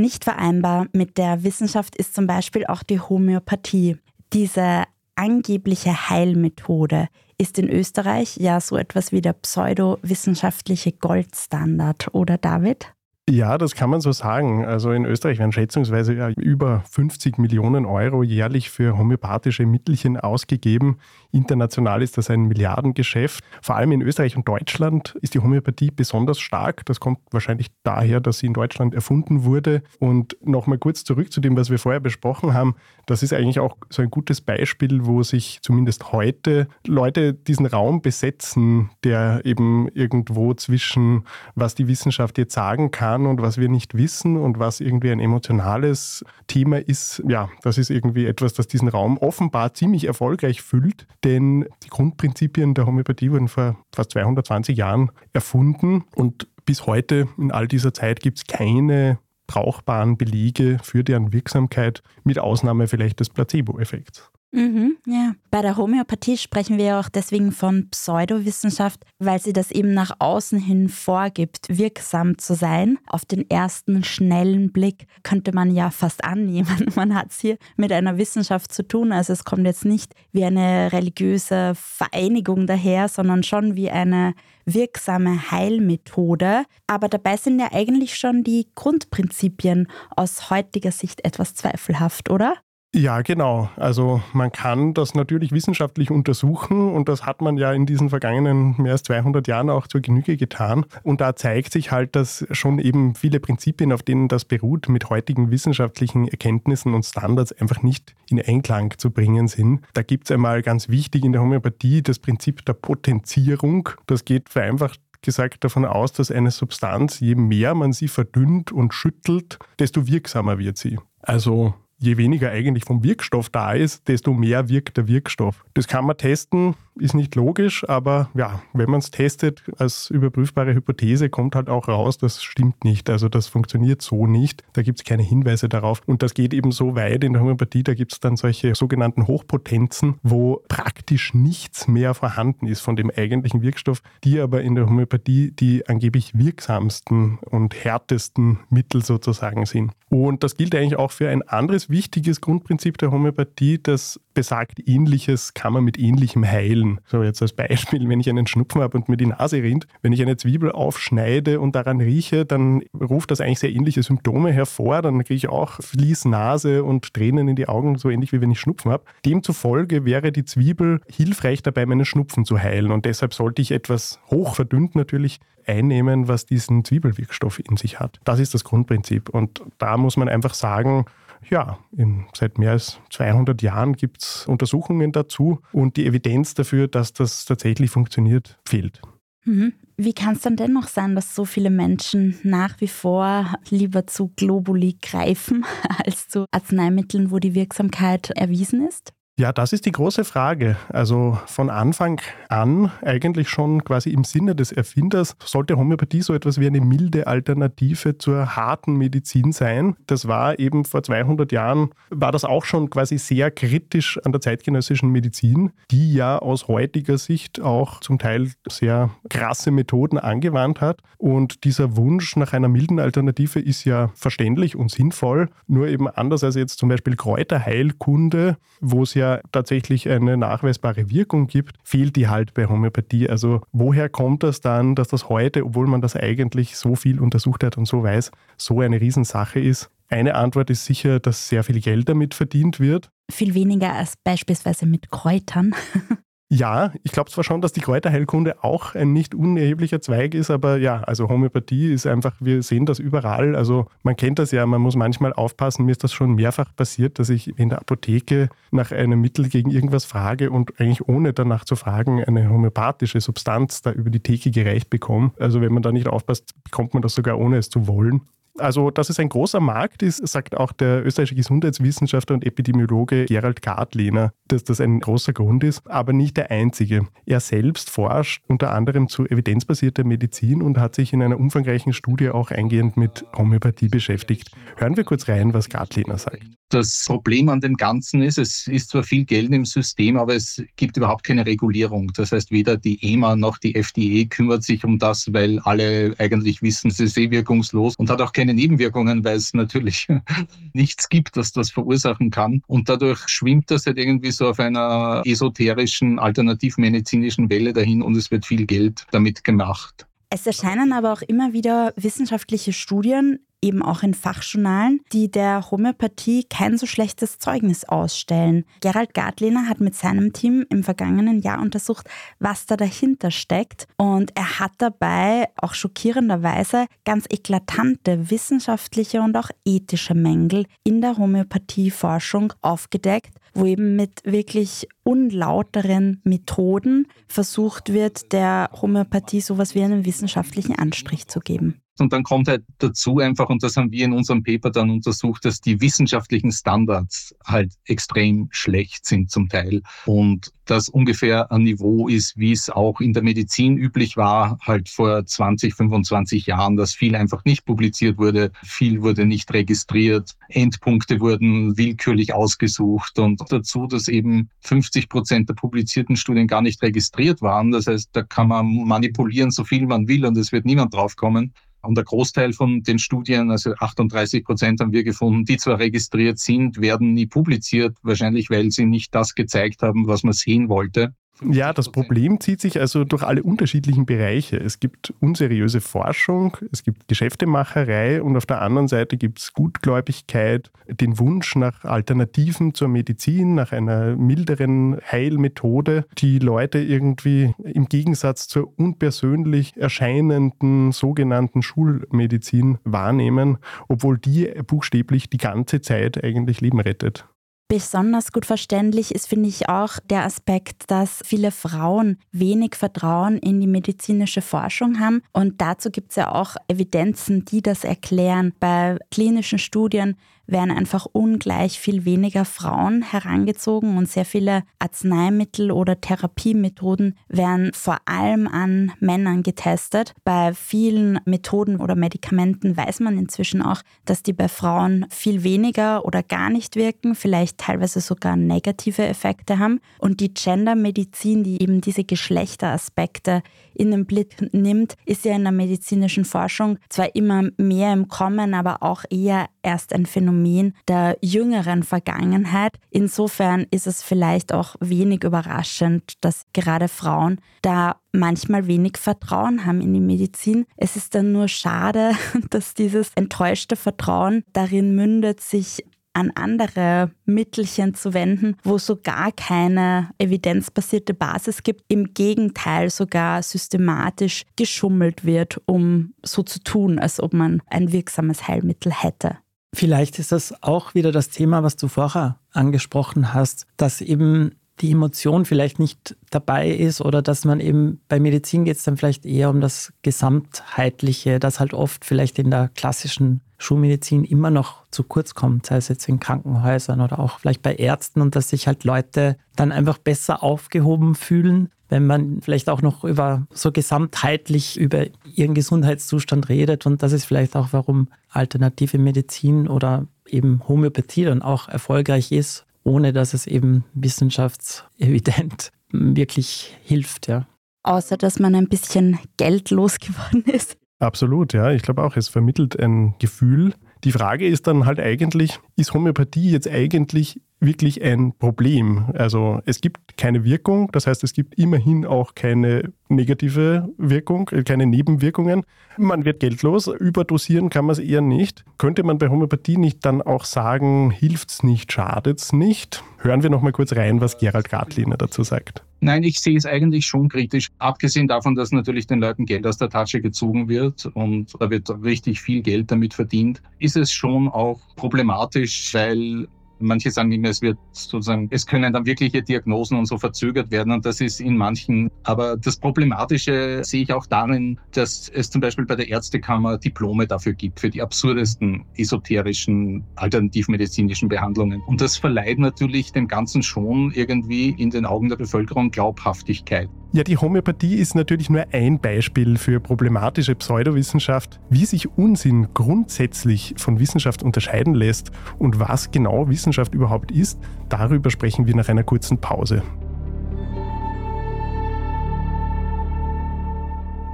Nicht 0.00 0.24
vereinbar 0.24 0.86
mit 0.94 1.18
der 1.18 1.44
Wissenschaft 1.44 1.94
ist 1.94 2.14
zum 2.14 2.26
Beispiel 2.26 2.64
auch 2.64 2.82
die 2.82 3.00
Homöopathie. 3.00 3.98
Diese 4.32 4.84
angebliche 5.14 6.08
Heilmethode 6.08 7.08
ist 7.36 7.58
in 7.58 7.68
Österreich 7.68 8.38
ja 8.38 8.62
so 8.62 8.78
etwas 8.78 9.12
wie 9.12 9.20
der 9.20 9.34
pseudowissenschaftliche 9.34 10.92
Goldstandard, 10.92 12.14
oder 12.14 12.38
David? 12.38 12.94
Ja, 13.28 13.58
das 13.58 13.76
kann 13.76 13.90
man 13.90 14.00
so 14.00 14.10
sagen. 14.10 14.64
Also 14.64 14.90
in 14.90 15.04
Österreich 15.04 15.38
werden 15.38 15.52
schätzungsweise 15.52 16.14
ja 16.14 16.30
über 16.30 16.82
50 16.90 17.38
Millionen 17.38 17.86
Euro 17.86 18.24
jährlich 18.24 18.70
für 18.70 18.98
homöopathische 18.98 19.66
Mittelchen 19.66 20.16
ausgegeben. 20.16 20.98
International 21.30 22.02
ist 22.02 22.18
das 22.18 22.28
ein 22.28 22.46
Milliardengeschäft. 22.46 23.44
Vor 23.62 23.76
allem 23.76 23.92
in 23.92 24.02
Österreich 24.02 24.36
und 24.36 24.48
Deutschland 24.48 25.14
ist 25.22 25.34
die 25.34 25.38
Homöopathie 25.38 25.92
besonders 25.92 26.40
stark. 26.40 26.84
Das 26.86 26.98
kommt 26.98 27.20
wahrscheinlich 27.30 27.68
daher, 27.84 28.18
dass 28.20 28.40
sie 28.40 28.46
in 28.46 28.54
Deutschland 28.54 28.94
erfunden 28.94 29.44
wurde. 29.44 29.82
Und 30.00 30.36
nochmal 30.44 30.78
kurz 30.78 31.04
zurück 31.04 31.32
zu 31.32 31.40
dem, 31.40 31.56
was 31.56 31.70
wir 31.70 31.78
vorher 31.78 32.00
besprochen 32.00 32.52
haben. 32.52 32.74
Das 33.06 33.22
ist 33.22 33.32
eigentlich 33.32 33.60
auch 33.60 33.76
so 33.90 34.02
ein 34.02 34.10
gutes 34.10 34.40
Beispiel, 34.40 35.06
wo 35.06 35.22
sich 35.22 35.60
zumindest 35.62 36.10
heute 36.10 36.66
Leute 36.84 37.34
diesen 37.34 37.66
Raum 37.66 38.02
besetzen, 38.02 38.90
der 39.04 39.42
eben 39.44 39.88
irgendwo 39.94 40.52
zwischen, 40.54 41.24
was 41.54 41.76
die 41.76 41.86
Wissenschaft 41.86 42.36
jetzt 42.36 42.54
sagen 42.54 42.90
kann, 42.90 43.09
kann 43.10 43.26
und 43.26 43.42
was 43.42 43.58
wir 43.58 43.68
nicht 43.68 43.94
wissen 43.94 44.36
und 44.36 44.58
was 44.58 44.80
irgendwie 44.80 45.10
ein 45.10 45.20
emotionales 45.20 46.24
Thema 46.46 46.78
ist, 46.78 47.22
ja, 47.28 47.48
das 47.62 47.78
ist 47.78 47.90
irgendwie 47.90 48.26
etwas, 48.26 48.52
das 48.52 48.68
diesen 48.68 48.88
Raum 48.88 49.18
offenbar 49.18 49.74
ziemlich 49.74 50.04
erfolgreich 50.04 50.62
füllt, 50.62 51.06
denn 51.24 51.66
die 51.82 51.88
Grundprinzipien 51.88 52.74
der 52.74 52.86
Homöopathie 52.86 53.30
wurden 53.30 53.48
vor 53.48 53.76
fast 53.92 54.12
220 54.12 54.76
Jahren 54.76 55.10
erfunden 55.32 56.04
und 56.14 56.46
bis 56.64 56.86
heute 56.86 57.28
in 57.36 57.50
all 57.50 57.66
dieser 57.66 57.92
Zeit 57.92 58.20
gibt 58.20 58.38
es 58.38 58.44
keine 58.44 59.18
brauchbaren 59.48 60.16
Belege 60.16 60.78
für 60.82 61.02
deren 61.02 61.32
Wirksamkeit, 61.32 62.02
mit 62.22 62.38
Ausnahme 62.38 62.86
vielleicht 62.86 63.18
des 63.18 63.30
Placebo-Effekts. 63.30 64.30
Mhm, 64.52 64.96
ja. 65.06 65.34
Bei 65.52 65.62
der 65.62 65.76
Homöopathie 65.76 66.36
sprechen 66.36 66.76
wir 66.76 66.98
auch 66.98 67.08
deswegen 67.08 67.52
von 67.52 67.88
Pseudowissenschaft, 67.90 69.04
weil 69.20 69.40
sie 69.40 69.52
das 69.52 69.70
eben 69.70 69.94
nach 69.94 70.10
außen 70.18 70.58
hin 70.58 70.88
vorgibt, 70.88 71.66
wirksam 71.68 72.36
zu 72.36 72.54
sein. 72.54 72.98
Auf 73.06 73.24
den 73.24 73.48
ersten 73.48 74.02
schnellen 74.02 74.72
Blick 74.72 75.06
könnte 75.22 75.52
man 75.52 75.72
ja 75.72 75.90
fast 75.90 76.24
annehmen, 76.24 76.86
man 76.96 77.14
hat 77.14 77.30
es 77.30 77.40
hier 77.40 77.58
mit 77.76 77.92
einer 77.92 78.18
Wissenschaft 78.18 78.72
zu 78.72 78.86
tun. 78.86 79.12
Also 79.12 79.32
es 79.32 79.44
kommt 79.44 79.66
jetzt 79.66 79.84
nicht 79.84 80.14
wie 80.32 80.44
eine 80.44 80.92
religiöse 80.92 81.74
Vereinigung 81.76 82.66
daher, 82.66 83.08
sondern 83.08 83.44
schon 83.44 83.76
wie 83.76 83.90
eine 83.90 84.34
wirksame 84.64 85.52
Heilmethode. 85.52 86.64
Aber 86.88 87.08
dabei 87.08 87.36
sind 87.36 87.60
ja 87.60 87.68
eigentlich 87.72 88.18
schon 88.18 88.42
die 88.42 88.66
Grundprinzipien 88.74 89.86
aus 90.16 90.50
heutiger 90.50 90.90
Sicht 90.90 91.24
etwas 91.24 91.54
zweifelhaft, 91.54 92.30
oder? 92.30 92.54
Ja, 92.92 93.22
genau. 93.22 93.70
Also 93.76 94.20
man 94.32 94.50
kann 94.50 94.94
das 94.94 95.14
natürlich 95.14 95.52
wissenschaftlich 95.52 96.10
untersuchen 96.10 96.92
und 96.92 97.08
das 97.08 97.24
hat 97.24 97.40
man 97.40 97.56
ja 97.56 97.72
in 97.72 97.86
diesen 97.86 98.10
vergangenen 98.10 98.74
mehr 98.78 98.92
als 98.92 99.04
200 99.04 99.46
Jahren 99.46 99.70
auch 99.70 99.86
zur 99.86 100.00
Genüge 100.00 100.36
getan. 100.36 100.84
Und 101.04 101.20
da 101.20 101.36
zeigt 101.36 101.72
sich 101.72 101.92
halt, 101.92 102.16
dass 102.16 102.44
schon 102.50 102.80
eben 102.80 103.14
viele 103.14 103.38
Prinzipien, 103.38 103.92
auf 103.92 104.02
denen 104.02 104.26
das 104.26 104.44
beruht, 104.44 104.88
mit 104.88 105.08
heutigen 105.08 105.52
wissenschaftlichen 105.52 106.26
Erkenntnissen 106.26 106.92
und 106.92 107.04
Standards 107.04 107.52
einfach 107.52 107.80
nicht 107.82 108.16
in 108.28 108.42
Einklang 108.42 108.98
zu 108.98 109.12
bringen 109.12 109.46
sind. 109.46 109.82
Da 109.94 110.02
gibt 110.02 110.24
es 110.24 110.32
einmal 110.32 110.60
ganz 110.62 110.88
wichtig 110.88 111.24
in 111.24 111.32
der 111.32 111.42
Homöopathie 111.42 112.02
das 112.02 112.18
Prinzip 112.18 112.64
der 112.64 112.72
Potenzierung. 112.72 113.88
Das 114.06 114.24
geht 114.24 114.48
vereinfacht 114.48 115.00
gesagt 115.22 115.62
davon 115.62 115.84
aus, 115.84 116.12
dass 116.12 116.32
eine 116.32 116.50
Substanz, 116.50 117.20
je 117.20 117.36
mehr 117.36 117.74
man 117.74 117.92
sie 117.92 118.08
verdünnt 118.08 118.72
und 118.72 118.94
schüttelt, 118.94 119.58
desto 119.78 120.08
wirksamer 120.08 120.58
wird 120.58 120.76
sie. 120.76 120.98
Also 121.20 121.74
je 122.00 122.16
weniger 122.16 122.50
eigentlich 122.50 122.84
vom 122.84 123.04
Wirkstoff 123.04 123.50
da 123.50 123.72
ist, 123.72 124.08
desto 124.08 124.32
mehr 124.32 124.68
wirkt 124.68 124.96
der 124.96 125.06
Wirkstoff. 125.06 125.64
Das 125.74 125.86
kann 125.86 126.06
man 126.06 126.16
testen, 126.16 126.74
ist 126.96 127.14
nicht 127.14 127.34
logisch, 127.34 127.88
aber 127.88 128.30
ja, 128.34 128.62
wenn 128.72 128.90
man 128.90 129.00
es 129.00 129.10
testet 129.10 129.62
als 129.78 130.10
überprüfbare 130.10 130.74
Hypothese, 130.74 131.28
kommt 131.28 131.54
halt 131.54 131.68
auch 131.68 131.88
raus, 131.88 132.18
das 132.18 132.42
stimmt 132.42 132.84
nicht. 132.84 133.10
Also 133.10 133.28
das 133.28 133.46
funktioniert 133.46 134.02
so 134.02 134.26
nicht. 134.26 134.64
Da 134.72 134.82
gibt 134.82 135.00
es 135.00 135.04
keine 135.04 135.22
Hinweise 135.22 135.68
darauf. 135.68 136.02
Und 136.06 136.22
das 136.22 136.34
geht 136.34 136.54
eben 136.54 136.72
so 136.72 136.94
weit 136.94 137.22
in 137.22 137.34
der 137.34 137.42
Homöopathie, 137.42 137.82
da 137.82 137.94
gibt 137.94 138.12
es 138.12 138.20
dann 138.20 138.36
solche 138.36 138.74
sogenannten 138.74 139.26
Hochpotenzen, 139.26 140.16
wo 140.22 140.62
praktisch 140.68 141.34
nichts 141.34 141.86
mehr 141.86 142.14
vorhanden 142.14 142.66
ist 142.66 142.80
von 142.80 142.96
dem 142.96 143.10
eigentlichen 143.14 143.62
Wirkstoff, 143.62 144.02
die 144.24 144.40
aber 144.40 144.62
in 144.62 144.74
der 144.74 144.86
Homöopathie 144.86 145.52
die 145.52 145.86
angeblich 145.86 146.36
wirksamsten 146.36 147.38
und 147.38 147.84
härtesten 147.84 148.60
Mittel 148.70 149.04
sozusagen 149.04 149.66
sind. 149.66 149.92
Und 150.08 150.42
das 150.42 150.56
gilt 150.56 150.74
eigentlich 150.74 150.96
auch 150.96 151.12
für 151.12 151.28
ein 151.28 151.42
anderes 151.42 151.89
wichtiges 151.90 152.40
Grundprinzip 152.40 152.98
der 152.98 153.10
Homöopathie, 153.10 153.78
das 153.82 154.20
besagt, 154.34 154.88
ähnliches 154.88 155.54
kann 155.54 155.72
man 155.72 155.84
mit 155.84 155.98
ähnlichem 155.98 156.44
heilen. 156.44 157.00
So 157.04 157.22
jetzt 157.22 157.42
als 157.42 157.52
Beispiel, 157.52 158.08
wenn 158.08 158.20
ich 158.20 158.28
einen 158.28 158.46
Schnupfen 158.46 158.80
habe 158.80 158.96
und 158.96 159.08
mir 159.08 159.16
die 159.16 159.26
Nase 159.26 159.62
rinnt, 159.62 159.86
wenn 160.02 160.12
ich 160.12 160.22
eine 160.22 160.36
Zwiebel 160.36 160.72
aufschneide 160.72 161.60
und 161.60 161.74
daran 161.74 162.00
rieche, 162.00 162.46
dann 162.46 162.82
ruft 162.98 163.30
das 163.30 163.40
eigentlich 163.40 163.58
sehr 163.58 163.72
ähnliche 163.72 164.02
Symptome 164.02 164.52
hervor. 164.52 165.02
Dann 165.02 165.18
kriege 165.24 165.34
ich 165.34 165.48
auch 165.48 165.80
Fließnase 165.82 166.84
und 166.84 167.12
Tränen 167.12 167.48
in 167.48 167.56
die 167.56 167.68
Augen, 167.68 167.98
so 167.98 168.08
ähnlich 168.08 168.32
wie 168.32 168.40
wenn 168.40 168.50
ich 168.50 168.60
Schnupfen 168.60 168.90
habe. 168.90 169.04
Demzufolge 169.24 170.04
wäre 170.04 170.32
die 170.32 170.44
Zwiebel 170.44 171.00
hilfreich 171.10 171.62
dabei, 171.62 171.86
meinen 171.86 172.04
Schnupfen 172.04 172.44
zu 172.44 172.58
heilen. 172.58 172.92
Und 172.92 173.04
deshalb 173.04 173.34
sollte 173.34 173.62
ich 173.62 173.72
etwas 173.72 174.20
hoch 174.30 174.54
verdünnt 174.54 174.94
natürlich 174.94 175.40
einnehmen, 175.66 176.28
was 176.28 176.46
diesen 176.46 176.84
Zwiebelwirkstoff 176.84 177.58
in 177.58 177.76
sich 177.76 178.00
hat. 178.00 178.18
Das 178.24 178.40
ist 178.40 178.54
das 178.54 178.64
Grundprinzip. 178.64 179.28
Und 179.28 179.62
da 179.78 179.96
muss 179.96 180.16
man 180.16 180.28
einfach 180.28 180.54
sagen, 180.54 181.04
ja, 181.48 181.78
in, 181.96 182.26
seit 182.34 182.58
mehr 182.58 182.72
als 182.72 183.00
200 183.10 183.62
Jahren 183.62 183.94
gibt 183.94 184.22
es 184.22 184.46
Untersuchungen 184.46 185.12
dazu 185.12 185.60
und 185.72 185.96
die 185.96 186.06
Evidenz 186.06 186.54
dafür, 186.54 186.88
dass 186.88 187.12
das 187.12 187.44
tatsächlich 187.44 187.90
funktioniert, 187.90 188.58
fehlt. 188.66 189.00
Mhm. 189.44 189.72
Wie 189.96 190.12
kann 190.14 190.34
es 190.34 190.42
dann 190.42 190.56
dennoch 190.56 190.88
sein, 190.88 191.14
dass 191.14 191.34
so 191.34 191.44
viele 191.44 191.70
Menschen 191.70 192.38
nach 192.42 192.80
wie 192.80 192.88
vor 192.88 193.54
lieber 193.68 194.06
zu 194.06 194.32
Globuli 194.34 194.96
greifen 195.00 195.64
als 196.04 196.28
zu 196.28 196.46
Arzneimitteln, 196.50 197.30
wo 197.30 197.38
die 197.38 197.54
Wirksamkeit 197.54 198.30
erwiesen 198.30 198.86
ist? 198.86 199.12
Ja, 199.40 199.54
das 199.54 199.72
ist 199.72 199.86
die 199.86 199.92
große 199.92 200.24
Frage. 200.24 200.76
Also 200.90 201.38
von 201.46 201.70
Anfang 201.70 202.20
an, 202.50 202.92
eigentlich 203.00 203.48
schon 203.48 203.84
quasi 203.84 204.10
im 204.10 204.22
Sinne 204.22 204.54
des 204.54 204.70
Erfinders, 204.70 205.34
sollte 205.42 205.78
Homöopathie 205.78 206.20
so 206.20 206.34
etwas 206.34 206.60
wie 206.60 206.66
eine 206.66 206.82
milde 206.82 207.26
Alternative 207.26 208.18
zur 208.18 208.54
harten 208.54 208.96
Medizin 208.96 209.52
sein. 209.52 209.96
Das 210.06 210.28
war 210.28 210.58
eben 210.58 210.84
vor 210.84 211.02
200 211.02 211.52
Jahren, 211.52 211.88
war 212.10 212.32
das 212.32 212.44
auch 212.44 212.66
schon 212.66 212.90
quasi 212.90 213.16
sehr 213.16 213.50
kritisch 213.50 214.20
an 214.26 214.32
der 214.32 214.42
zeitgenössischen 214.42 215.08
Medizin, 215.08 215.72
die 215.90 216.12
ja 216.12 216.38
aus 216.38 216.68
heutiger 216.68 217.16
Sicht 217.16 217.62
auch 217.62 218.00
zum 218.00 218.18
Teil 218.18 218.50
sehr 218.68 219.08
krasse 219.30 219.70
Methoden 219.70 220.18
angewandt 220.18 220.82
hat. 220.82 221.00
Und 221.16 221.64
dieser 221.64 221.96
Wunsch 221.96 222.36
nach 222.36 222.52
einer 222.52 222.68
milden 222.68 223.00
Alternative 223.00 223.58
ist 223.58 223.86
ja 223.86 224.10
verständlich 224.14 224.76
und 224.76 224.90
sinnvoll, 224.90 225.48
nur 225.66 225.88
eben 225.88 226.08
anders 226.08 226.44
als 226.44 226.56
jetzt 226.56 226.78
zum 226.78 226.90
Beispiel 226.90 227.16
Kräuterheilkunde, 227.16 228.58
wo 228.82 229.02
es 229.02 229.14
ja 229.14 229.29
tatsächlich 229.52 230.08
eine 230.08 230.36
nachweisbare 230.36 231.10
Wirkung 231.10 231.46
gibt, 231.46 231.76
fehlt 231.82 232.16
die 232.16 232.28
halt 232.28 232.54
bei 232.54 232.66
Homöopathie. 232.66 233.28
Also 233.28 233.60
woher 233.72 234.08
kommt 234.08 234.42
das 234.42 234.60
dann, 234.60 234.94
dass 234.94 235.08
das 235.08 235.28
heute, 235.28 235.64
obwohl 235.64 235.86
man 235.86 236.00
das 236.00 236.16
eigentlich 236.16 236.76
so 236.76 236.94
viel 236.96 237.20
untersucht 237.20 237.64
hat 237.64 237.78
und 237.78 237.86
so 237.86 238.02
weiß, 238.02 238.30
so 238.56 238.80
eine 238.80 239.00
Riesensache 239.00 239.60
ist? 239.60 239.90
Eine 240.08 240.34
Antwort 240.34 240.70
ist 240.70 240.84
sicher, 240.84 241.20
dass 241.20 241.48
sehr 241.48 241.62
viel 241.62 241.80
Geld 241.80 242.08
damit 242.08 242.34
verdient 242.34 242.80
wird. 242.80 243.10
Viel 243.30 243.54
weniger 243.54 243.92
als 243.92 244.14
beispielsweise 244.16 244.86
mit 244.86 245.10
Kräutern. 245.10 245.72
Ja, 246.52 246.92
ich 247.04 247.12
glaube 247.12 247.30
zwar 247.30 247.44
schon, 247.44 247.60
dass 247.60 247.72
die 247.72 247.80
Kräuterheilkunde 247.80 248.64
auch 248.64 248.96
ein 248.96 249.12
nicht 249.12 249.36
unerheblicher 249.36 250.00
Zweig 250.00 250.34
ist, 250.34 250.50
aber 250.50 250.78
ja, 250.78 251.00
also 251.02 251.28
Homöopathie 251.28 251.92
ist 251.92 252.08
einfach, 252.08 252.34
wir 252.40 252.64
sehen 252.64 252.86
das 252.86 252.98
überall. 252.98 253.54
Also 253.54 253.86
man 254.02 254.16
kennt 254.16 254.40
das 254.40 254.50
ja, 254.50 254.66
man 254.66 254.80
muss 254.80 254.96
manchmal 254.96 255.32
aufpassen. 255.32 255.84
Mir 255.84 255.92
ist 255.92 256.02
das 256.02 256.12
schon 256.12 256.34
mehrfach 256.34 256.74
passiert, 256.74 257.20
dass 257.20 257.28
ich 257.28 257.56
in 257.56 257.68
der 257.68 257.78
Apotheke 257.78 258.48
nach 258.72 258.90
einem 258.90 259.20
Mittel 259.20 259.48
gegen 259.48 259.70
irgendwas 259.70 260.04
frage 260.06 260.50
und 260.50 260.80
eigentlich 260.80 261.08
ohne 261.08 261.32
danach 261.32 261.64
zu 261.64 261.76
fragen 261.76 262.24
eine 262.24 262.50
homöopathische 262.50 263.20
Substanz 263.20 263.82
da 263.82 263.92
über 263.92 264.10
die 264.10 264.18
Theke 264.20 264.50
gereicht 264.50 264.90
bekomme. 264.90 265.30
Also 265.38 265.60
wenn 265.60 265.72
man 265.72 265.84
da 265.84 265.92
nicht 265.92 266.08
aufpasst, 266.08 266.52
bekommt 266.64 266.94
man 266.94 267.02
das 267.02 267.14
sogar 267.14 267.38
ohne 267.38 267.58
es 267.58 267.70
zu 267.70 267.86
wollen. 267.86 268.22
Also, 268.58 268.90
dass 268.90 269.10
es 269.10 269.18
ein 269.18 269.28
großer 269.28 269.60
Markt 269.60 270.02
ist, 270.02 270.26
sagt 270.26 270.56
auch 270.56 270.72
der 270.72 271.04
österreichische 271.04 271.34
Gesundheitswissenschaftler 271.34 272.34
und 272.34 272.44
Epidemiologe 272.44 273.26
Gerald 273.26 273.62
Gartlehner, 273.62 274.32
dass 274.48 274.64
das 274.64 274.80
ein 274.80 275.00
großer 275.00 275.32
Grund 275.32 275.64
ist, 275.64 275.88
aber 275.88 276.12
nicht 276.12 276.36
der 276.36 276.50
einzige. 276.50 277.06
Er 277.26 277.40
selbst 277.40 277.90
forscht 277.90 278.42
unter 278.48 278.72
anderem 278.72 279.08
zu 279.08 279.24
evidenzbasierter 279.26 280.04
Medizin 280.04 280.62
und 280.62 280.78
hat 280.78 280.94
sich 280.94 281.12
in 281.12 281.22
einer 281.22 281.38
umfangreichen 281.38 281.92
Studie 281.92 282.30
auch 282.30 282.50
eingehend 282.50 282.96
mit 282.96 283.24
Homöopathie 283.36 283.88
beschäftigt. 283.88 284.50
Hören 284.76 284.96
wir 284.96 285.04
kurz 285.04 285.28
rein, 285.28 285.54
was 285.54 285.68
Gartlehner 285.68 286.18
sagt. 286.18 286.42
Das 286.70 287.04
Problem 287.04 287.48
an 287.48 287.60
dem 287.60 287.76
Ganzen 287.76 288.22
ist, 288.22 288.38
es 288.38 288.68
ist 288.68 288.90
zwar 288.90 289.02
viel 289.02 289.24
Geld 289.24 289.50
im 289.52 289.64
System, 289.64 290.16
aber 290.16 290.36
es 290.36 290.62
gibt 290.76 290.96
überhaupt 290.96 291.24
keine 291.24 291.44
Regulierung. 291.44 292.12
Das 292.14 292.30
heißt, 292.30 292.52
weder 292.52 292.76
die 292.76 292.96
EMA 293.02 293.34
noch 293.34 293.58
die 293.58 293.74
FDA 293.74 294.24
kümmert 294.28 294.62
sich 294.62 294.84
um 294.84 294.96
das, 294.96 295.32
weil 295.32 295.58
alle 295.60 296.14
eigentlich 296.18 296.62
wissen, 296.62 296.92
es 296.92 297.00
ist 297.00 297.18
eh 297.18 297.28
wirkungslos 297.32 297.96
und 297.96 298.08
hat 298.08 298.20
auch 298.20 298.32
keine 298.32 298.39
Nebenwirkungen, 298.46 299.24
weil 299.24 299.36
es 299.36 299.54
natürlich 299.54 300.08
nichts 300.72 301.08
gibt, 301.08 301.36
was 301.36 301.52
das 301.52 301.70
verursachen 301.70 302.30
kann. 302.30 302.62
Und 302.66 302.88
dadurch 302.88 303.28
schwimmt 303.28 303.70
das 303.70 303.86
halt 303.86 303.98
irgendwie 303.98 304.30
so 304.30 304.48
auf 304.48 304.58
einer 304.58 305.22
esoterischen, 305.24 306.18
alternativmedizinischen 306.18 307.50
Welle 307.50 307.72
dahin 307.72 308.02
und 308.02 308.16
es 308.16 308.30
wird 308.30 308.46
viel 308.46 308.66
Geld 308.66 309.06
damit 309.10 309.44
gemacht. 309.44 310.06
Es 310.32 310.46
erscheinen 310.46 310.92
aber 310.92 311.12
auch 311.12 311.22
immer 311.22 311.52
wieder 311.52 311.92
wissenschaftliche 311.96 312.72
Studien, 312.72 313.40
eben 313.62 313.82
auch 313.82 314.02
in 314.04 314.14
Fachjournalen, 314.14 315.00
die 315.12 315.30
der 315.30 315.70
Homöopathie 315.70 316.44
kein 316.44 316.78
so 316.78 316.86
schlechtes 316.86 317.38
Zeugnis 317.38 317.84
ausstellen. 317.84 318.64
Gerald 318.80 319.12
Gartlehner 319.12 319.68
hat 319.68 319.80
mit 319.80 319.94
seinem 319.94 320.32
Team 320.32 320.64
im 320.70 320.82
vergangenen 320.84 321.40
Jahr 321.40 321.60
untersucht, 321.60 322.08
was 322.38 322.66
da 322.66 322.76
dahinter 322.76 323.30
steckt. 323.30 323.86
Und 323.96 324.36
er 324.36 324.60
hat 324.60 324.72
dabei 324.78 325.48
auch 325.56 325.74
schockierenderweise 325.74 326.86
ganz 327.04 327.26
eklatante 327.28 328.30
wissenschaftliche 328.30 329.20
und 329.20 329.36
auch 329.36 329.50
ethische 329.64 330.14
Mängel 330.14 330.66
in 330.84 331.00
der 331.00 331.18
Homöopathieforschung 331.18 332.52
aufgedeckt, 332.62 333.34
wo 333.54 333.66
eben 333.66 333.96
mit 333.96 334.22
wirklich 334.24 334.88
unlauteren 335.02 336.20
Methoden 336.24 337.06
versucht 337.26 337.92
wird, 337.92 338.32
der 338.32 338.70
Homöopathie 338.80 339.40
sowas 339.40 339.74
wie 339.74 339.82
einen 339.82 340.04
wissenschaftlichen 340.04 340.76
Anstrich 340.76 341.26
zu 341.28 341.40
geben. 341.40 341.80
Und 342.00 342.12
dann 342.12 342.22
kommt 342.22 342.48
halt 342.48 342.64
dazu 342.78 343.18
einfach, 343.18 343.48
und 343.48 343.62
das 343.62 343.76
haben 343.76 343.90
wir 343.92 344.04
in 344.04 344.12
unserem 344.12 344.42
Paper 344.42 344.70
dann 344.70 344.90
untersucht, 344.90 345.44
dass 345.44 345.60
die 345.60 345.80
wissenschaftlichen 345.80 346.52
Standards 346.52 347.34
halt 347.44 347.74
extrem 347.86 348.48
schlecht 348.50 349.06
sind 349.06 349.30
zum 349.30 349.48
Teil. 349.48 349.82
Und 350.06 350.52
das 350.70 350.88
ungefähr 350.88 351.50
ein 351.50 351.62
Niveau 351.62 352.08
ist, 352.08 352.36
wie 352.38 352.52
es 352.52 352.70
auch 352.70 353.00
in 353.00 353.12
der 353.12 353.24
Medizin 353.24 353.76
üblich 353.76 354.16
war, 354.16 354.58
halt 354.62 354.88
vor 354.88 355.26
20, 355.26 355.74
25 355.74 356.46
Jahren, 356.46 356.76
dass 356.76 356.94
viel 356.94 357.16
einfach 357.16 357.44
nicht 357.44 357.64
publiziert 357.64 358.18
wurde, 358.18 358.52
viel 358.62 359.02
wurde 359.02 359.26
nicht 359.26 359.52
registriert, 359.52 360.36
Endpunkte 360.48 361.20
wurden 361.20 361.76
willkürlich 361.76 362.32
ausgesucht 362.32 363.18
und 363.18 363.42
dazu, 363.50 363.86
dass 363.86 364.06
eben 364.06 364.48
50 364.60 365.08
Prozent 365.08 365.48
der 365.48 365.54
publizierten 365.54 366.16
Studien 366.16 366.46
gar 366.46 366.62
nicht 366.62 366.80
registriert 366.82 367.42
waren. 367.42 367.72
Das 367.72 367.86
heißt, 367.86 368.10
da 368.12 368.22
kann 368.22 368.48
man 368.48 368.66
manipulieren, 368.86 369.50
so 369.50 369.64
viel 369.64 369.86
man 369.86 370.06
will 370.06 370.24
und 370.24 370.36
es 370.36 370.52
wird 370.52 370.64
niemand 370.64 370.94
draufkommen. 370.94 371.52
Und 371.82 371.96
der 371.96 372.04
Großteil 372.04 372.52
von 372.52 372.82
den 372.82 372.98
Studien, 372.98 373.50
also 373.50 373.72
38 373.74 374.44
Prozent 374.44 374.80
haben 374.80 374.92
wir 374.92 375.02
gefunden, 375.02 375.44
die 375.44 375.56
zwar 375.56 375.78
registriert 375.78 376.38
sind, 376.38 376.80
werden 376.80 377.14
nie 377.14 377.26
publiziert, 377.26 377.96
wahrscheinlich 378.02 378.50
weil 378.50 378.70
sie 378.70 378.84
nicht 378.84 379.14
das 379.14 379.34
gezeigt 379.34 379.82
haben, 379.82 380.06
was 380.06 380.22
man 380.22 380.34
sehen 380.34 380.68
wollte. 380.68 381.14
Ja, 381.42 381.72
das 381.72 381.90
Problem 381.90 382.40
zieht 382.40 382.60
sich 382.60 382.78
also 382.80 383.04
durch 383.04 383.22
alle 383.22 383.42
unterschiedlichen 383.42 384.04
Bereiche. 384.04 384.58
Es 384.58 384.78
gibt 384.80 385.14
unseriöse 385.20 385.80
Forschung, 385.80 386.56
es 386.70 386.82
gibt 386.82 387.08
Geschäftemacherei 387.08 388.22
und 388.22 388.36
auf 388.36 388.46
der 388.46 388.60
anderen 388.60 388.88
Seite 388.88 389.16
gibt 389.16 389.38
es 389.38 389.52
Gutgläubigkeit, 389.54 390.70
den 390.88 391.18
Wunsch 391.18 391.56
nach 391.56 391.84
Alternativen 391.84 392.74
zur 392.74 392.88
Medizin, 392.88 393.54
nach 393.54 393.72
einer 393.72 394.16
milderen 394.16 394.98
Heilmethode, 395.10 396.04
die 396.18 396.38
Leute 396.38 396.78
irgendwie 396.78 397.54
im 397.64 397.86
Gegensatz 397.86 398.48
zur 398.48 398.72
unpersönlich 398.78 399.76
erscheinenden 399.76 400.92
sogenannten 400.92 401.62
Schulmedizin 401.62 402.78
wahrnehmen, 402.84 403.58
obwohl 403.88 404.18
die 404.18 404.50
buchstäblich 404.66 405.30
die 405.30 405.38
ganze 405.38 405.80
Zeit 405.80 406.22
eigentlich 406.22 406.60
Leben 406.60 406.80
rettet. 406.80 407.26
Besonders 407.70 408.32
gut 408.32 408.46
verständlich 408.46 409.14
ist, 409.14 409.28
finde 409.28 409.48
ich, 409.48 409.68
auch 409.68 410.00
der 410.10 410.24
Aspekt, 410.24 410.90
dass 410.90 411.22
viele 411.24 411.52
Frauen 411.52 412.18
wenig 412.32 412.74
Vertrauen 412.74 413.38
in 413.38 413.60
die 413.60 413.68
medizinische 413.68 414.42
Forschung 414.42 414.98
haben. 414.98 415.22
Und 415.32 415.60
dazu 415.60 415.92
gibt 415.92 416.10
es 416.10 416.16
ja 416.16 416.32
auch 416.34 416.56
Evidenzen, 416.66 417.44
die 417.44 417.62
das 417.62 417.84
erklären. 417.84 418.54
Bei 418.58 418.98
klinischen 419.12 419.60
Studien 419.60 420.16
werden 420.50 420.76
einfach 420.76 421.06
ungleich 421.10 421.78
viel 421.78 422.04
weniger 422.04 422.44
Frauen 422.44 423.02
herangezogen 423.02 423.96
und 423.96 424.08
sehr 424.08 424.24
viele 424.24 424.64
Arzneimittel 424.78 425.70
oder 425.70 426.00
Therapiemethoden 426.00 427.16
werden 427.28 427.70
vor 427.72 427.98
allem 428.06 428.48
an 428.48 428.92
Männern 429.00 429.42
getestet. 429.42 430.14
Bei 430.24 430.52
vielen 430.54 431.20
Methoden 431.24 431.76
oder 431.76 431.94
Medikamenten 431.94 432.76
weiß 432.76 433.00
man 433.00 433.16
inzwischen 433.16 433.62
auch, 433.62 433.82
dass 434.04 434.22
die 434.22 434.32
bei 434.32 434.48
Frauen 434.48 435.06
viel 435.10 435.44
weniger 435.44 436.04
oder 436.04 436.22
gar 436.22 436.50
nicht 436.50 436.76
wirken, 436.76 437.14
vielleicht 437.14 437.58
teilweise 437.58 438.00
sogar 438.00 438.36
negative 438.36 439.06
Effekte 439.06 439.58
haben. 439.58 439.80
Und 439.98 440.20
die 440.20 440.34
Gendermedizin, 440.34 441.44
die 441.44 441.62
eben 441.62 441.80
diese 441.80 442.04
Geschlechteraspekte 442.04 443.42
in 443.74 443.92
den 443.92 444.04
Blick 444.04 444.36
nimmt, 444.52 444.96
ist 445.06 445.24
ja 445.24 445.34
in 445.34 445.42
der 445.42 445.52
medizinischen 445.52 446.24
Forschung 446.24 446.78
zwar 446.88 447.14
immer 447.14 447.44
mehr 447.56 447.92
im 447.92 448.08
Kommen, 448.08 448.54
aber 448.54 448.82
auch 448.82 449.04
eher 449.10 449.46
erst 449.62 449.92
ein 449.92 450.06
Phänomen 450.06 450.39
der 450.88 451.16
jüngeren 451.20 451.82
Vergangenheit. 451.82 452.78
Insofern 452.90 453.66
ist 453.70 453.86
es 453.86 454.02
vielleicht 454.02 454.52
auch 454.52 454.76
wenig 454.80 455.24
überraschend, 455.24 456.14
dass 456.20 456.44
gerade 456.52 456.88
Frauen 456.88 457.40
da 457.62 457.96
manchmal 458.12 458.66
wenig 458.66 458.96
Vertrauen 458.96 459.66
haben 459.66 459.80
in 459.80 459.94
die 459.94 460.00
Medizin. 460.00 460.66
Es 460.76 460.96
ist 460.96 461.14
dann 461.14 461.32
nur 461.32 461.48
schade, 461.48 462.12
dass 462.50 462.74
dieses 462.74 463.12
enttäuschte 463.14 463.76
Vertrauen 463.76 464.44
darin 464.52 464.94
mündet, 464.94 465.40
sich 465.40 465.84
an 466.12 466.32
andere 466.34 467.10
Mittelchen 467.24 467.94
zu 467.94 468.14
wenden, 468.14 468.56
wo 468.62 468.78
so 468.78 468.96
gar 468.96 469.32
keine 469.32 470.10
evidenzbasierte 470.18 471.14
Basis 471.14 471.62
gibt. 471.62 471.84
Im 471.88 472.14
Gegenteil 472.14 472.90
sogar 472.90 473.42
systematisch 473.42 474.44
geschummelt 474.56 475.24
wird, 475.24 475.60
um 475.66 476.14
so 476.22 476.42
zu 476.42 476.60
tun, 476.60 476.98
als 476.98 477.20
ob 477.20 477.32
man 477.32 477.62
ein 477.66 477.92
wirksames 477.92 478.48
Heilmittel 478.48 478.92
hätte. 478.92 479.38
Vielleicht 479.74 480.18
ist 480.18 480.32
das 480.32 480.62
auch 480.62 480.94
wieder 480.94 481.12
das 481.12 481.28
Thema, 481.28 481.62
was 481.62 481.76
du 481.76 481.88
vorher 481.88 482.38
angesprochen 482.52 483.32
hast, 483.32 483.66
dass 483.76 484.00
eben 484.00 484.56
die 484.80 484.92
Emotion 484.92 485.44
vielleicht 485.44 485.78
nicht 485.78 486.16
dabei 486.30 486.70
ist 486.70 487.00
oder 487.00 487.22
dass 487.22 487.44
man 487.44 487.60
eben 487.60 488.00
bei 488.08 488.18
Medizin 488.18 488.64
geht 488.64 488.78
es 488.78 488.82
dann 488.82 488.96
vielleicht 488.96 489.26
eher 489.26 489.50
um 489.50 489.60
das 489.60 489.92
Gesamtheitliche, 490.02 491.38
das 491.38 491.60
halt 491.60 491.74
oft 491.74 492.04
vielleicht 492.04 492.38
in 492.38 492.50
der 492.50 492.70
klassischen 492.74 493.42
Schulmedizin 493.58 494.24
immer 494.24 494.50
noch 494.50 494.84
zu 494.90 495.02
kurz 495.02 495.34
kommt, 495.34 495.66
sei 495.66 495.76
es 495.76 495.88
jetzt 495.88 496.08
in 496.08 496.18
Krankenhäusern 496.18 497.02
oder 497.02 497.18
auch 497.18 497.40
vielleicht 497.40 497.62
bei 497.62 497.74
Ärzten 497.74 498.22
und 498.22 498.34
dass 498.34 498.48
sich 498.48 498.66
halt 498.66 498.84
Leute 498.84 499.36
dann 499.54 499.70
einfach 499.70 499.98
besser 499.98 500.42
aufgehoben 500.42 501.14
fühlen, 501.14 501.68
wenn 501.90 502.06
man 502.06 502.40
vielleicht 502.40 502.70
auch 502.70 502.82
noch 502.82 503.04
über 503.04 503.46
so 503.52 503.72
gesamtheitlich 503.72 504.78
über 504.78 505.06
ihren 505.34 505.54
Gesundheitszustand 505.54 506.48
redet 506.48 506.86
und 506.86 507.02
das 507.02 507.12
ist 507.12 507.24
vielleicht 507.24 507.56
auch, 507.56 507.68
warum 507.72 508.08
alternative 508.30 508.96
Medizin 508.96 509.68
oder 509.68 510.06
eben 510.26 510.66
Homöopathie 510.66 511.24
dann 511.24 511.42
auch 511.42 511.68
erfolgreich 511.68 512.32
ist, 512.32 512.64
ohne 512.84 513.12
dass 513.12 513.34
es 513.34 513.46
eben 513.46 513.84
wissenschaftsevident 513.94 515.72
wirklich 515.90 516.76
hilft, 516.84 517.28
ja. 517.28 517.46
Außer 517.82 518.16
dass 518.16 518.38
man 518.38 518.54
ein 518.54 518.68
bisschen 518.68 519.18
geldlos 519.36 519.98
geworden 519.98 520.44
ist. 520.46 520.76
Absolut, 521.00 521.54
ja. 521.54 521.70
Ich 521.72 521.82
glaube 521.82 522.04
auch, 522.04 522.16
es 522.16 522.28
vermittelt 522.28 522.78
ein 522.78 523.14
Gefühl. 523.18 523.74
Die 524.04 524.12
Frage 524.12 524.46
ist 524.46 524.66
dann 524.66 524.86
halt 524.86 525.00
eigentlich, 525.00 525.58
ist 525.76 525.92
Homöopathie 525.94 526.50
jetzt 526.50 526.68
eigentlich 526.68 527.40
wirklich 527.60 528.02
ein 528.02 528.32
Problem. 528.38 529.06
Also 529.14 529.60
es 529.66 529.80
gibt 529.80 530.16
keine 530.16 530.44
Wirkung, 530.44 530.90
das 530.92 531.06
heißt 531.06 531.22
es 531.24 531.32
gibt 531.32 531.56
immerhin 531.56 532.06
auch 532.06 532.34
keine 532.34 532.92
negative 533.08 533.88
Wirkung, 533.98 534.48
äh, 534.50 534.62
keine 534.62 534.86
Nebenwirkungen. 534.86 535.64
Man 535.98 536.24
wird 536.24 536.40
geldlos, 536.40 536.86
überdosieren 536.86 537.68
kann 537.68 537.84
man 537.84 537.92
es 537.92 537.98
eher 537.98 538.22
nicht. 538.22 538.64
Könnte 538.78 539.02
man 539.02 539.18
bei 539.18 539.28
Homöopathie 539.28 539.76
nicht 539.76 540.04
dann 540.04 540.22
auch 540.22 540.44
sagen, 540.44 541.10
hilft 541.10 541.50
es 541.50 541.62
nicht, 541.62 541.92
schadet 541.92 542.40
es 542.40 542.52
nicht? 542.52 543.04
Hören 543.18 543.42
wir 543.42 543.50
noch 543.50 543.60
mal 543.60 543.72
kurz 543.72 543.94
rein, 543.94 544.20
was 544.20 544.38
Gerald 544.38 544.70
Gratliner 544.70 545.18
dazu 545.18 545.42
sagt. 545.42 545.84
Nein, 546.02 546.22
ich 546.22 546.40
sehe 546.40 546.56
es 546.56 546.64
eigentlich 546.64 547.04
schon 547.04 547.28
kritisch. 547.28 547.68
Abgesehen 547.78 548.26
davon, 548.26 548.54
dass 548.54 548.72
natürlich 548.72 549.06
den 549.06 549.20
Leuten 549.20 549.44
Geld 549.44 549.66
aus 549.66 549.76
der 549.76 549.90
Tasche 549.90 550.22
gezogen 550.22 550.68
wird 550.70 551.04
und 551.12 551.52
da 551.60 551.68
wird 551.68 551.90
richtig 552.02 552.40
viel 552.40 552.62
Geld 552.62 552.90
damit 552.90 553.12
verdient, 553.12 553.60
ist 553.78 553.98
es 553.98 554.10
schon 554.10 554.48
auch 554.48 554.80
problematisch, 554.96 555.92
weil 555.92 556.48
Manche 556.80 557.10
sagen 557.10 557.30
immer, 557.32 557.48
es 557.48 557.62
wird 557.62 557.78
sozusagen, 557.92 558.48
es 558.50 558.66
können 558.66 558.92
dann 558.92 559.06
wirkliche 559.06 559.42
Diagnosen 559.42 559.98
und 559.98 560.06
so 560.06 560.18
verzögert 560.18 560.70
werden 560.70 560.92
und 560.92 561.04
das 561.04 561.20
ist 561.20 561.40
in 561.40 561.56
manchen. 561.56 562.10
Aber 562.24 562.56
das 562.56 562.76
Problematische 562.76 563.82
sehe 563.84 564.02
ich 564.02 564.12
auch 564.12 564.26
darin, 564.26 564.78
dass 564.92 565.28
es 565.28 565.50
zum 565.50 565.60
Beispiel 565.60 565.86
bei 565.86 565.96
der 565.96 566.08
Ärztekammer 566.08 566.78
Diplome 566.78 567.26
dafür 567.26 567.52
gibt, 567.52 567.80
für 567.80 567.90
die 567.90 568.02
absurdesten 568.02 568.84
esoterischen 568.96 570.04
alternativmedizinischen 570.16 571.28
Behandlungen. 571.28 571.82
Und 571.86 572.00
das 572.00 572.16
verleiht 572.16 572.58
natürlich 572.58 573.12
dem 573.12 573.28
Ganzen 573.28 573.62
schon 573.62 574.12
irgendwie 574.12 574.70
in 574.70 574.90
den 574.90 575.06
Augen 575.06 575.28
der 575.28 575.36
Bevölkerung 575.36 575.90
Glaubhaftigkeit. 575.90 576.88
Ja, 577.12 577.24
die 577.24 577.36
Homöopathie 577.36 577.96
ist 577.96 578.14
natürlich 578.14 578.50
nur 578.50 578.66
ein 578.70 579.00
Beispiel 579.00 579.58
für 579.58 579.80
problematische 579.80 580.54
Pseudowissenschaft, 580.54 581.58
wie 581.68 581.84
sich 581.84 582.16
Unsinn 582.16 582.68
grundsätzlich 582.72 583.74
von 583.78 583.98
Wissenschaft 583.98 584.44
unterscheiden 584.44 584.94
lässt 584.94 585.32
und 585.58 585.80
was 585.80 586.12
genau 586.12 586.48
Wissenschaft 586.48 586.94
überhaupt 586.94 587.32
ist, 587.32 587.58
darüber 587.88 588.30
sprechen 588.30 588.68
wir 588.68 588.76
nach 588.76 588.88
einer 588.88 589.02
kurzen 589.02 589.38
Pause. 589.38 589.82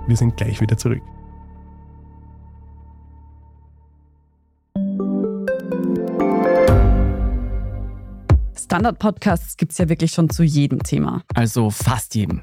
Wir 0.07 0.17
sind 0.17 0.37
gleich 0.37 0.61
wieder 0.61 0.77
zurück. 0.77 1.03
Standard-Podcasts 8.67 9.57
gibt 9.57 9.73
es 9.73 9.79
ja 9.79 9.89
wirklich 9.89 10.13
schon 10.13 10.29
zu 10.29 10.43
jedem 10.43 10.83
Thema. 10.83 11.23
Also 11.35 11.71
fast 11.71 12.15
jedem. 12.15 12.43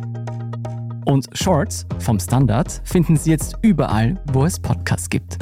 Und 1.05 1.27
Shorts 1.33 1.85
vom 1.99 2.19
Standard 2.19 2.81
finden 2.83 3.17
Sie 3.17 3.31
jetzt 3.31 3.57
überall, 3.61 4.21
wo 4.33 4.45
es 4.45 4.59
Podcasts 4.59 5.09
gibt. 5.09 5.37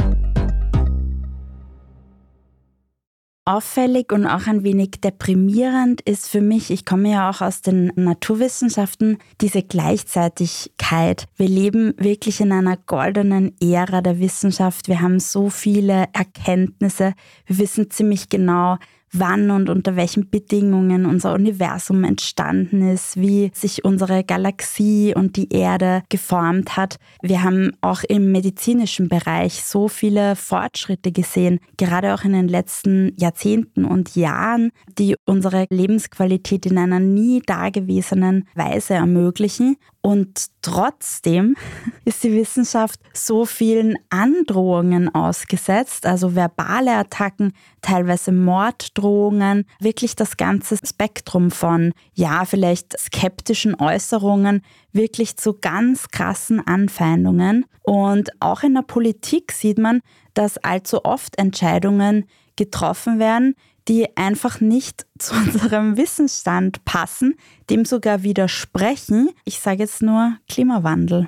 Auffällig 3.50 4.12
und 4.12 4.28
auch 4.28 4.46
ein 4.46 4.64
wenig 4.64 5.02
deprimierend 5.04 6.02
ist 6.02 6.30
für 6.30 6.40
mich, 6.40 6.70
ich 6.70 6.86
komme 6.86 7.10
ja 7.10 7.32
auch 7.32 7.42
aus 7.42 7.64
den 7.64 7.92
Naturwissenschaften, 7.96 9.18
diese 9.42 9.64
Gleichzeitigkeit. 9.64 11.26
Wir 11.36 11.48
leben 11.48 11.96
wirklich 11.98 12.42
in 12.42 12.52
einer 12.52 12.78
goldenen 12.78 13.56
Ära 13.60 14.02
der 14.02 14.20
Wissenschaft. 14.20 14.88
Wir 14.88 15.02
haben 15.02 15.20
so 15.20 15.50
viele 15.50 16.06
Erkenntnisse. 16.14 17.16
Wir 17.48 17.58
wissen 17.58 17.90
ziemlich 17.90 18.30
genau, 18.30 18.78
wann 19.12 19.52
und 19.52 19.70
unter 19.70 19.96
welchen 19.96 20.30
Bedingungen 20.30 21.06
unser 21.06 21.34
Universum 21.34 22.04
entstanden 22.04 22.90
ist, 22.90 23.18
wie 23.18 23.52
sich 23.54 23.84
unsere 23.84 24.24
Galaxie 24.24 25.14
und 25.16 25.36
die 25.36 25.52
Erde 25.52 26.04
geformt 26.10 26.78
hat. 26.78 26.98
Wir 27.22 27.44
haben 27.44 27.72
auch 27.82 28.04
im 28.04 28.32
medizinischen 28.32 29.10
Bereich 29.10 29.64
so 29.64 29.88
viele 29.88 30.36
Fortschritte 30.36 31.12
gesehen, 31.12 31.60
gerade 31.78 32.14
auch 32.14 32.24
in 32.24 32.34
den 32.34 32.48
letzten 32.48 33.14
Jahrzehnten 33.18 33.86
und 33.86 34.16
Jahren, 34.16 34.72
die 34.98 35.16
unsere 35.26 35.66
Lebensqualität 35.70 36.66
in 36.66 36.78
einer 36.78 37.00
nie 37.00 37.42
dagewesenen 37.46 38.48
Weise 38.56 38.96
ermöglichen. 38.96 39.78
Und 40.02 40.48
trotzdem 40.62 41.56
ist 42.06 42.24
die 42.24 42.34
Wissenschaft 42.34 43.00
so 43.14 43.46
vielen 43.46 43.98
Androhungen 44.10 45.14
ausgesetzt, 45.14 46.06
also 46.06 46.36
verbale 46.36 46.96
Attacken, 46.96 47.54
teilweise 47.82 48.32
Morddrohungen, 48.32 49.66
wirklich 49.80 50.16
das 50.16 50.38
ganze 50.38 50.78
Spektrum 50.78 51.52
von, 51.52 51.94
ja, 52.14 52.46
vielleicht 52.46 52.98
skeptischen 52.98 53.76
Äußerungen, 53.76 54.62
wirklich 54.94 55.38
zu 55.38 55.54
ganz 55.60 56.08
krassen 56.08 56.66
Anfeindungen. 56.66 57.66
Und 57.82 58.30
auch 58.40 58.64
in 58.64 58.76
der 58.76 58.84
Politik 58.84 59.52
sieht 59.52 59.78
man, 59.78 60.02
dass 60.34 60.58
allzu 60.58 61.04
oft 61.04 61.38
Entscheidungen 61.38 62.26
getroffen 62.56 63.20
werden, 63.20 63.56
die 63.90 64.16
einfach 64.16 64.62
nicht 64.62 65.06
zu 65.20 65.36
unserem 65.36 65.98
Wissensstand 65.98 66.86
passen, 66.86 67.36
dem 67.70 67.84
sogar 67.84 68.24
widersprechen. 68.24 69.32
Ich 69.44 69.60
sage 69.60 69.80
jetzt 69.80 70.02
nur 70.02 70.38
Klimawandel. 70.48 71.28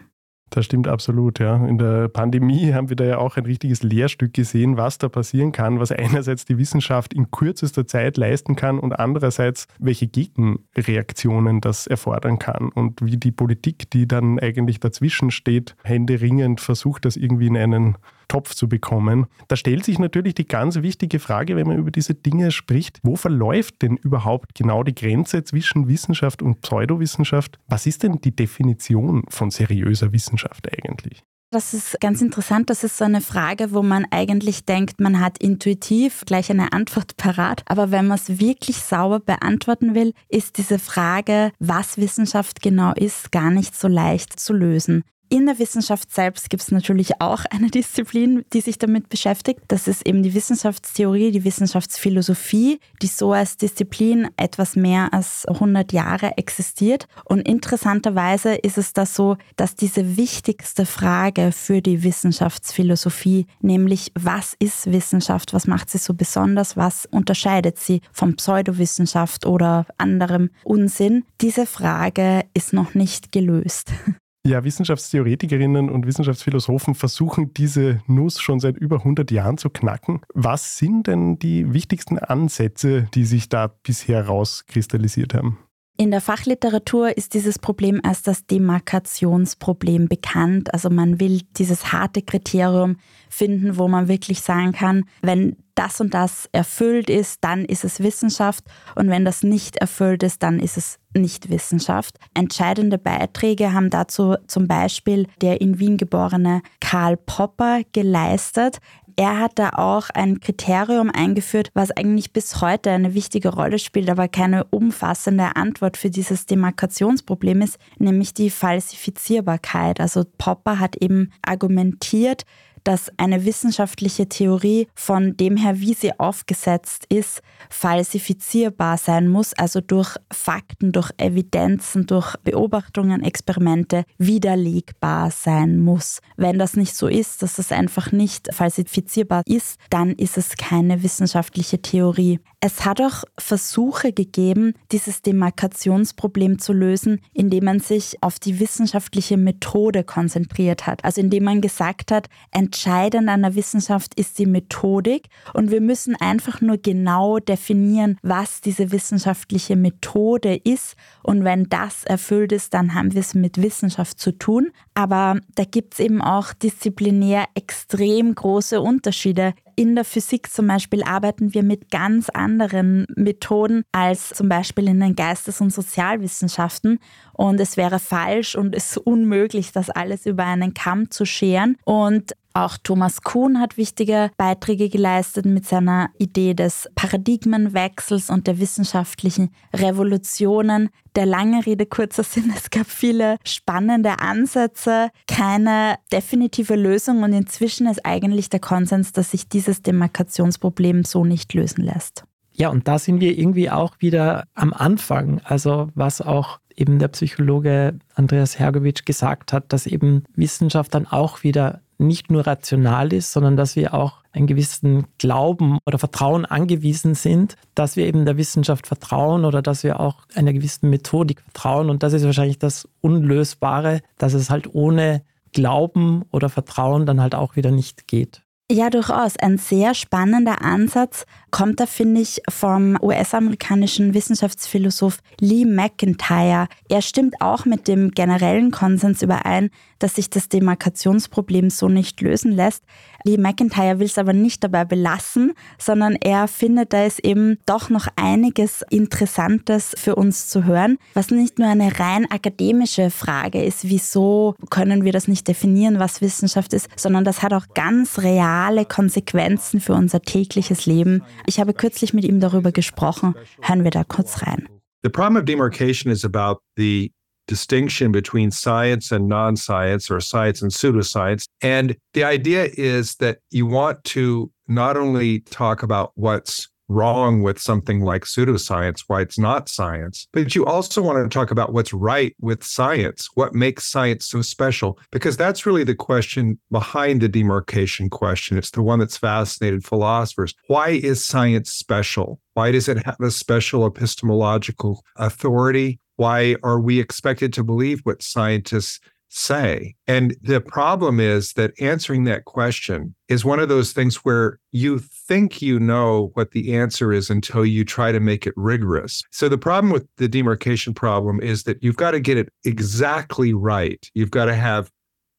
Das 0.52 0.65
stimmt 0.65 0.89
absolut, 0.89 1.39
ja. 1.39 1.65
In 1.65 1.78
der 1.78 2.10
Pandemie 2.10 2.74
haben 2.74 2.89
wir 2.89 2.97
da 2.97 3.06
ja 3.06 3.17
auch 3.19 3.38
ein 3.38 3.45
richtiges 3.45 3.84
Lehrstück 3.84 4.34
gesehen, 4.34 4.76
was 4.76 4.97
da 4.97 5.08
passieren 5.08 5.54
kann, 5.54 5.80
was 5.80 5.93
einerseits 5.93 6.43
die 6.43 6.58
Wissenschaft 6.58 7.13
in 7.13 7.32
kürzester 7.32 7.88
Zeit 7.88 8.17
leisten 8.17 8.58
kann 8.58 8.78
und 8.78 8.91
andererseits 8.91 9.67
welche 9.80 10.08
Gegenreaktionen 10.08 11.62
das 11.62 11.88
erfordern 11.88 12.38
kann 12.38 12.67
und 12.67 13.00
wie 13.02 13.15
die 13.15 13.32
Politik, 13.32 13.89
die 13.91 14.10
dann 14.10 14.39
eigentlich 14.39 14.82
dazwischen 14.82 15.32
steht, 15.32 15.78
händeringend 15.86 16.60
versucht, 16.60 17.06
das 17.06 17.15
irgendwie 17.15 17.47
in 17.47 17.56
einen 17.56 17.95
Topf 18.32 18.56
zu 18.56 18.70
bekommen. 18.70 19.26
Da 19.50 19.58
stellt 19.58 19.84
sich 19.84 20.00
natürlich 20.00 20.36
die 20.36 20.48
ganz 20.48 20.78
wichtige 20.78 21.20
Frage, 21.20 21.58
wenn 21.58 21.67
man 21.67 21.78
über 21.78 21.91
diese 21.91 22.15
Dinge 22.15 22.52
spricht, 22.52 23.02
wo 23.04 23.17
verläuft 23.17 23.82
denn 23.82 23.98
überhaupt 23.98 24.56
genau 24.56 24.84
die 24.84 24.96
Grenze 24.96 25.44
zwischen 25.44 25.89
Wissenschaft 25.89 26.41
und 26.41 26.62
Pseudowissenschaft? 26.62 27.60
Was 27.67 27.86
ist 27.86 28.04
denn 28.04 28.22
die 28.22 28.34
Definition 28.34 29.24
von 29.28 29.52
seriöser 29.52 30.13
Wissenschaft 30.13 30.70
eigentlich? 30.72 31.24
Das 31.54 31.74
ist 31.74 32.00
ganz 32.00 32.22
interessant. 32.22 32.70
Das 32.70 32.86
ist 32.86 32.98
so 32.98 33.04
eine 33.04 33.20
Frage, 33.20 33.74
wo 33.74 33.84
man 33.84 34.06
eigentlich 34.12 34.63
denkt, 34.63 35.02
man 35.02 35.20
hat 35.20 35.38
intuitiv 35.39 36.24
gleich 36.26 36.50
eine 36.50 36.72
Antwort 36.72 37.17
parat. 37.17 37.63
Aber 37.65 37.91
wenn 37.91 38.08
man 38.08 38.17
es 38.17 38.39
wirklich 38.39 38.78
sauber 38.78 39.20
beantworten 39.20 39.94
will, 39.94 40.13
ist 40.30 40.58
diese 40.58 40.80
Frage, 40.80 41.52
was 41.60 41.98
Wissenschaft 41.98 42.62
genau 42.62 42.94
ist, 42.94 43.34
gar 43.34 43.52
nicht 43.52 43.78
so 43.78 43.89
leicht 43.89 44.39
zu 44.39 44.54
lösen. 44.54 45.04
In 45.34 45.46
der 45.46 45.60
Wissenschaft 45.60 46.12
selbst 46.13 46.50
gibt 46.50 46.62
es 46.62 46.72
natürlich 46.72 47.22
auch 47.22 47.46
eine 47.52 47.67
Disziplin, 47.72 48.44
die 48.52 48.60
sich 48.60 48.78
damit 48.78 49.08
beschäftigt. 49.08 49.62
Das 49.70 49.88
ist 49.88 50.06
eben 50.06 50.24
die 50.24 50.34
Wissenschaftstheorie, 50.34 51.32
die 51.32 51.46
Wissenschaftsphilosophie, 51.46 52.82
die 53.02 53.08
so 53.08 53.32
als 53.32 53.56
Disziplin 53.56 54.28
etwas 54.36 54.76
mehr 54.76 55.13
als 55.13 55.46
100 55.46 55.94
Jahre 55.94 56.38
existiert. 56.38 57.08
Und 57.24 57.48
interessanterweise 57.48 58.56
ist 58.56 58.78
es 58.78 58.91
da 58.91 59.06
so, 59.06 59.38
dass 59.56 59.76
diese 59.76 60.17
wichtigste 60.17 60.86
Frage 60.86 61.54
für 61.54 61.82
die 61.82 62.04
Wissenschaftsphilosophie, 62.04 63.48
nämlich 63.62 64.12
was 64.20 64.54
ist 64.60 64.91
Wissenschaft, 64.91 65.54
was 65.54 65.65
macht 65.65 65.89
sie 65.89 65.98
so 65.98 66.13
besonders, 66.13 66.76
was 66.76 67.06
unterscheidet 67.06 67.80
sie 67.80 68.02
von 68.12 68.36
Pseudowissenschaft 68.36 69.46
oder 69.46 69.86
anderem 69.98 70.50
Unsinn, 70.65 71.24
diese 71.39 71.65
Frage 71.65 72.44
ist 72.54 72.74
noch 72.74 72.96
nicht 72.96 73.32
gelöst. 73.32 73.94
Ja, 74.43 74.63
Wissenschaftstheoretikerinnen 74.63 75.91
und 75.91 76.08
Wissenschaftsphilosophen 76.08 76.95
versuchen 76.95 77.54
diese 77.54 78.01
Nuss 78.08 78.39
schon 78.39 78.60
seit 78.60 78.75
über 78.75 78.97
100 78.97 79.30
Jahren 79.30 79.60
zu 79.60 79.69
knacken. 79.69 80.21
Was 80.34 80.77
sind 80.77 81.06
denn 81.06 81.38
die 81.38 81.73
wichtigsten 81.73 82.17
Ansätze, 82.17 83.08
die 83.13 83.25
sich 83.25 83.49
da 83.49 83.67
bisher 83.67 84.25
rauskristallisiert 84.25 85.36
haben? 85.36 85.60
In 85.97 86.10
der 86.10 86.21
Fachliteratur 86.21 87.15
ist 87.15 87.34
dieses 87.36 87.60
Problem 87.60 88.01
als 88.04 88.23
das 88.23 88.45
Demarkationsproblem 88.47 90.08
bekannt. 90.08 90.73
Also 90.73 90.89
man 90.89 91.19
will 91.19 91.41
dieses 91.58 91.91
harte 91.91 92.21
Kriterium 92.21 92.97
finden, 93.30 93.77
wo 93.77 93.88
man 93.88 94.08
wirklich 94.08 94.41
sagen 94.41 94.71
kann, 94.71 95.06
wenn 95.21 95.58
das 95.75 96.01
und 96.01 96.13
das 96.13 96.49
erfüllt 96.51 97.10
ist, 97.10 97.43
dann 97.43 97.65
ist 97.65 97.84
es 97.84 98.01
Wissenschaft 98.01 98.65
und 98.95 99.10
wenn 99.10 99.25
das 99.25 99.43
nicht 99.43 99.77
erfüllt 99.77 100.23
ist, 100.23 100.43
dann 100.43 100.60
ist 100.60 100.77
es 100.77 100.99
nicht 101.13 101.49
Wissenschaft. 101.49 102.17
Entscheidende 102.34 102.97
Beiträge 102.97 103.73
haben 103.73 103.89
dazu 103.89 104.36
zum 104.47 104.67
Beispiel 104.67 105.27
der 105.41 105.62
in 105.62 105.80
Wien 105.80 105.97
geborene 105.97 106.62
Karl 106.80 107.17
Popper 107.17 107.82
geleistet. 107.93 108.80
Er 109.15 109.39
hat 109.39 109.54
da 109.56 109.69
auch 109.69 110.10
ein 110.10 110.39
Kriterium 110.39 111.10
eingeführt, 111.10 111.69
was 111.74 111.91
eigentlich 111.91 112.34
bis 112.34 112.62
heute 112.62 112.91
eine 112.91 113.13
wichtige 113.13 113.50
Rolle 113.50 113.80
spielt, 113.80 114.10
aber 114.10 114.28
keine 114.28 114.65
umfassende 114.65 115.56
Antwort 115.56 115.97
für 115.97 116.10
dieses 116.10 116.45
Demarkationsproblem 116.45 117.62
ist, 117.62 117.78
nämlich 117.97 118.34
die 118.34 118.50
Falsifizierbarkeit. 118.50 120.00
Also 120.00 120.24
Popper 120.38 120.80
hat 120.80 120.95
eben 120.97 121.32
argumentiert, 121.41 122.43
dass 122.84 123.12
eine 123.17 123.46
wissenschaftliche 123.46 124.28
Theorie 124.28 124.88
von 124.96 125.38
dem 125.38 125.58
her, 125.58 125.80
wie 125.80 125.94
sie 125.94 126.17
aufgesetzt 126.20 127.06
ist, 127.10 127.41
falsifizierbar 127.70 128.98
sein 128.98 129.28
muss, 129.28 129.54
also 129.54 129.82
durch 129.82 130.15
Fakten, 130.32 130.91
durch 130.91 131.12
Evidenzen, 131.17 132.06
durch 132.06 132.36
Beobachtungen, 132.44 133.24
Experimente 133.24 134.04
widerlegbar 134.17 135.32
sein 135.32 135.80
muss. 135.80 136.20
Wenn 136.38 136.60
das 136.60 136.76
nicht 136.76 136.96
so 136.96 137.08
ist, 137.08 137.41
dass 137.41 137.60
es 137.60 137.72
einfach 137.72 138.12
nicht 138.12 138.54
falsifizierbar 138.54 139.44
ist, 139.46 139.80
dann 139.89 140.12
ist 140.12 140.38
es 140.38 140.56
keine 140.58 141.04
wissenschaftliche 141.04 141.82
Theorie. 141.82 142.39
Es 142.63 142.86
hat 142.86 143.02
auch 143.02 143.24
Versuche 143.39 144.13
gegeben, 144.13 144.76
dieses 144.91 145.24
Demarkationsproblem 145.24 146.60
zu 146.60 146.74
lösen, 146.74 147.19
indem 147.34 147.65
man 147.65 147.80
sich 147.80 148.21
auf 148.21 148.38
die 148.38 148.60
wissenschaftliche 148.60 149.36
Methode 149.36 150.04
konzentriert 150.04 150.86
hat. 150.86 151.04
Also 151.04 151.21
indem 151.21 151.45
man 151.45 151.62
gesagt 151.62 152.12
hat, 152.12 152.28
entscheidend 152.52 153.30
an 153.30 153.41
der 153.41 153.56
Wissenschaft 153.56 154.13
ist 154.13 154.38
die 154.38 154.45
Methodik 154.45 155.30
und 155.56 155.71
wir 155.71 155.82
müssen 155.82 156.15
einfach 156.15 156.62
nur 156.62 156.78
genau 156.78 157.39
definieren, 157.39 158.19
was 158.21 158.62
diese 158.62 158.91
wissenschaftliche 158.91 159.76
Methode 159.76 160.56
ist. 160.56 160.95
Und 161.24 161.43
wenn 161.43 161.67
das 161.67 162.04
erfüllt 162.04 162.52
ist, 162.52 162.76
dann 162.76 162.93
haben 162.93 163.13
wir 163.13 163.21
es 163.21 163.34
mit 163.34 163.60
Wissenschaft 163.60 164.19
zu 164.19 164.38
tun. 164.38 164.69
Aber 164.93 165.39
da 165.56 165.63
gibt 165.63 165.95
es 165.95 166.00
eben 166.00 166.21
auch 166.21 166.54
disziplinär 166.54 167.45
extrem 167.56 168.36
große 168.36 168.80
Unterschiede. 168.80 169.56
In 169.82 169.96
der 169.96 170.06
Physik 170.06 170.54
zum 170.54 170.67
Beispiel 170.67 171.02
arbeiten 171.02 171.56
wir 171.56 171.63
mit 171.63 171.89
ganz 171.89 172.30
anderen 172.30 173.08
Methoden 173.15 173.84
als 173.91 174.30
zum 174.30 174.48
Beispiel 174.48 174.88
in 174.88 175.00
den 175.00 175.15
Geistes- 175.15 175.60
und 175.60 175.74
Sozialwissenschaften. 175.74 177.00
Und 177.34 177.60
es 177.60 177.78
wäre 177.78 177.98
falsch 177.98 178.54
und 178.54 178.76
es 178.76 178.91
ist 178.91 178.98
unmöglich, 179.00 179.72
das 179.72 179.89
alles 179.89 180.28
über 180.28 180.46
einen 180.46 180.76
Kamm 180.76 181.10
zu 181.10 181.26
scheren. 181.26 181.80
Und 181.84 182.34
auch 182.54 182.78
Thomas 182.78 183.22
Kuhn 183.22 183.60
hat 183.60 183.78
wichtige 183.78 184.32
Beiträge 184.38 184.90
geleistet 184.90 185.46
mit 185.46 185.66
seiner 185.66 186.10
Idee 186.18 186.54
des 186.54 186.90
Paradigmenwechsels 186.96 188.30
und 188.30 188.48
der 188.48 188.60
wissenschaftlichen 188.60 189.52
Revolutionen. 189.74 190.90
Der 191.16 191.26
lange 191.26 191.66
Rede, 191.66 191.86
kurzer 191.86 192.24
Sinn, 192.24 192.52
es 192.56 192.70
gab 192.70 192.88
viele 192.88 193.38
spannende 193.46 194.20
Ansätze, 194.20 195.10
keine 195.28 195.96
definitive 196.12 196.76
Lösung 196.76 197.24
und 197.24 197.34
inzwischen 197.34 197.88
ist 197.88 198.06
eigentlich 198.06 198.50
der 198.50 198.60
Konsens, 198.60 199.12
dass 199.12 199.32
sich 199.32 199.50
dieses 199.50 199.82
Demarkationsproblem 199.82 201.04
so 201.04 201.26
nicht 201.26 201.54
lösen 201.54 201.84
lässt. 201.84 202.24
Ja, 202.54 202.70
und 202.70 202.88
da 202.88 203.00
sind 203.00 203.22
wir 203.22 203.38
irgendwie 203.38 203.70
auch 203.70 203.96
wieder 204.00 204.46
am 204.54 204.74
Anfang. 204.74 205.42
Also 205.44 205.90
was 205.96 206.22
auch 206.22 206.60
eben 206.76 207.00
der 207.00 207.08
Psychologe 207.10 207.98
Andreas 208.16 208.60
Hergovic 208.60 209.06
gesagt 209.06 209.54
hat, 209.54 209.72
dass 209.74 209.88
eben 209.88 210.24
Wissenschaft 210.36 210.94
dann 210.94 211.08
auch 211.08 211.44
wieder 211.44 211.82
nicht 212.02 212.32
nur 212.32 212.46
rational 212.46 213.14
ist, 213.14 213.32
sondern 213.32 213.56
dass 213.56 213.76
wir 213.76 213.94
auch 213.94 214.22
einen 214.34 214.48
gewissen 214.48 215.06
Glauben 215.18 215.78
oder 215.86 216.00
Vertrauen 216.00 216.46
angewiesen 216.46 217.16
sind, 217.16 217.56
dass 217.76 217.96
wir 217.96 218.06
eben 218.06 218.26
der 218.26 218.38
Wissenschaft 218.38 218.88
vertrauen 218.88 219.46
oder 219.46 219.62
dass 219.62 219.84
wir 219.84 220.00
auch 220.00 220.26
einer 220.36 220.54
gewissen 220.54 220.90
Methodik 220.90 221.42
vertrauen. 221.42 221.90
Und 221.90 222.04
das 222.04 222.14
ist 222.14 222.24
wahrscheinlich 222.26 222.60
das 222.60 222.88
Unlösbare, 223.02 224.02
dass 224.18 224.34
es 224.34 224.50
halt 224.50 224.74
ohne 224.74 225.24
Glauben 225.54 226.24
oder 226.32 226.50
Vertrauen 226.50 227.06
dann 227.06 227.22
halt 227.22 227.36
auch 227.36 227.56
wieder 227.56 227.72
nicht 227.72 228.08
geht. 228.08 228.42
Ja, 228.71 228.89
durchaus. 228.89 229.36
Ein 229.36 229.57
sehr 229.57 229.93
spannender 229.93 230.62
Ansatz 230.62 231.25
kommt 231.51 231.81
da, 231.81 231.86
finde 231.86 232.21
ich, 232.21 232.41
vom 232.49 232.97
US-amerikanischen 233.01 234.13
Wissenschaftsphilosoph 234.13 235.17
Lee 235.41 235.65
McIntyre. 235.65 236.69
Er 236.88 237.01
stimmt 237.01 237.41
auch 237.41 237.65
mit 237.65 237.89
dem 237.89 238.12
generellen 238.12 238.71
Konsens 238.71 239.21
überein, 239.21 239.71
dass 239.99 240.15
sich 240.15 240.29
das 240.29 240.47
Demarkationsproblem 240.47 241.69
so 241.69 241.89
nicht 241.89 242.21
lösen 242.21 242.53
lässt. 242.53 242.84
Lee 243.23 243.38
McIntyre 243.38 243.99
will 243.99 244.07
es 244.07 244.17
aber 244.17 244.34
nicht 244.34 244.63
dabei 244.63 244.86
belassen, 244.86 245.53
sondern 245.77 246.15
er 246.15 246.47
findet, 246.47 246.93
da 246.93 247.05
ist 247.05 247.19
eben 247.19 247.60
doch 247.65 247.89
noch 247.89 248.07
einiges 248.15 248.84
Interessantes 248.89 249.93
für 249.97 250.15
uns 250.15 250.47
zu 250.47 250.63
hören, 250.63 250.97
was 251.13 251.29
nicht 251.29 251.60
nur 251.60 251.67
eine 251.67 251.99
rein 251.99 252.29
akademische 252.31 253.12
Frage 253.12 253.63
ist, 253.63 253.84
wieso 253.84 254.55
können 254.69 255.03
wir 255.03 255.12
das 255.12 255.27
nicht 255.27 255.47
definieren, 255.47 255.99
was 255.99 256.21
Wissenschaft 256.21 256.73
ist, 256.73 256.88
sondern 256.95 257.25
das 257.25 257.43
hat 257.43 257.53
auch 257.53 257.67
ganz 257.75 258.23
reale 258.62 258.86
Konsequenzen 258.86 259.80
für 259.80 259.93
unser 259.93 260.21
tägliches 260.21 260.86
Leben. 260.86 261.24
Ich 261.45 261.60
habe 261.60 261.74
kürzlich 261.74 262.13
mit 262.13 262.24
ihm 262.24 262.39
darüber 262.39 262.71
gesprochen. 262.71 263.36
Hören 263.62 263.84
wir 263.84 263.91
da 263.91 264.04
kurz 264.04 264.41
rein. 264.43 264.67
The 265.04 265.10
problem 265.10 265.36
of 265.36 265.45
demarcation 265.45 266.12
is 266.12 266.24
about 266.24 266.62
the 266.78 267.12
distinction 267.47 268.12
between 268.12 268.52
science 268.52 269.12
and 269.12 269.28
non 269.28 269.56
science 269.56 270.12
or 270.12 270.21
science 270.21 270.62
and 270.62 270.71
pseudoscience. 270.71 271.45
And 271.62 271.95
the 272.13 272.24
idea 272.24 272.65
is 272.65 273.17
that 273.17 273.39
you 273.50 273.65
want 273.65 274.04
to 274.13 274.52
not 274.67 274.95
only 274.95 275.41
talk 275.50 275.82
about 275.84 276.12
what's 276.15 276.70
wrong 276.91 277.41
with 277.41 277.60
something 277.60 278.01
like 278.01 278.25
pseudoscience, 278.25 279.06
why 279.08 279.21
it's 279.21 279.39
not 279.39 279.69
science, 279.69 280.27
but 280.34 280.56
you 280.56 280.65
also 280.65 281.01
want 281.01 281.23
to 281.23 281.34
talk 281.34 281.51
about 281.51 281.73
what's 281.73 281.93
right 281.93 282.36
with 282.39 282.63
science, 282.63 283.30
what 283.36 283.54
makes 283.56 283.86
science 283.86 284.27
so 284.27 284.41
special, 284.41 284.99
because 285.12 285.38
that's 285.38 285.65
really 285.65 285.84
the 285.84 285.95
question 285.95 286.60
behind 286.71 287.21
the 287.21 287.30
demarcation 287.30 288.10
question. 288.10 288.58
It's 288.58 288.71
the 288.71 288.84
one 288.84 288.99
that's 288.99 289.17
fascinated 289.17 289.84
philosophers. 289.84 290.54
Why 290.67 290.89
is 290.89 291.23
science 291.23 291.71
special? 291.71 292.39
Why 292.54 292.71
does 292.71 292.88
it 292.88 293.04
have 293.06 293.19
a 293.19 293.32
special 293.32 293.86
epistemological 293.86 295.04
authority? 295.15 295.99
Why 296.17 296.56
are 296.63 296.80
we 296.80 296.99
expected 296.99 297.54
to 297.54 297.63
believe 297.63 298.01
what 298.04 298.21
scientists 298.21 298.99
say? 299.32 299.96
And 300.08 300.36
the 300.41 300.60
problem 300.60 301.20
is 301.20 301.54
that 301.54 301.74
answering 301.80 302.26
that 302.26 302.46
question 302.46 303.15
is 303.30 303.46
one 303.46 303.60
of 303.60 303.70
those 303.70 303.94
things 303.94 304.17
where 304.17 304.60
you 304.72 305.00
think 305.00 305.62
you 305.62 305.80
know 305.80 306.32
what 306.34 306.52
the 306.52 306.76
answer 306.76 307.13
is 307.13 307.30
until 307.30 307.65
you 307.65 307.86
try 307.86 308.12
to 308.12 308.20
make 308.20 308.46
it 308.46 308.54
rigorous. 308.58 309.24
So 309.32 309.48
the 309.48 309.58
problem 309.58 309.91
with 309.91 310.06
the 310.17 310.28
demarcation 310.28 310.94
problem 310.94 311.39
is 311.39 311.63
that 311.63 311.82
you've 311.82 311.98
got 311.98 312.12
to 312.12 312.20
get 312.20 312.38
it 312.38 312.50
exactly 312.65 313.54
right. 313.54 314.10
You've 314.13 314.32
got 314.32 314.46
to 314.46 314.56
have 314.56 314.91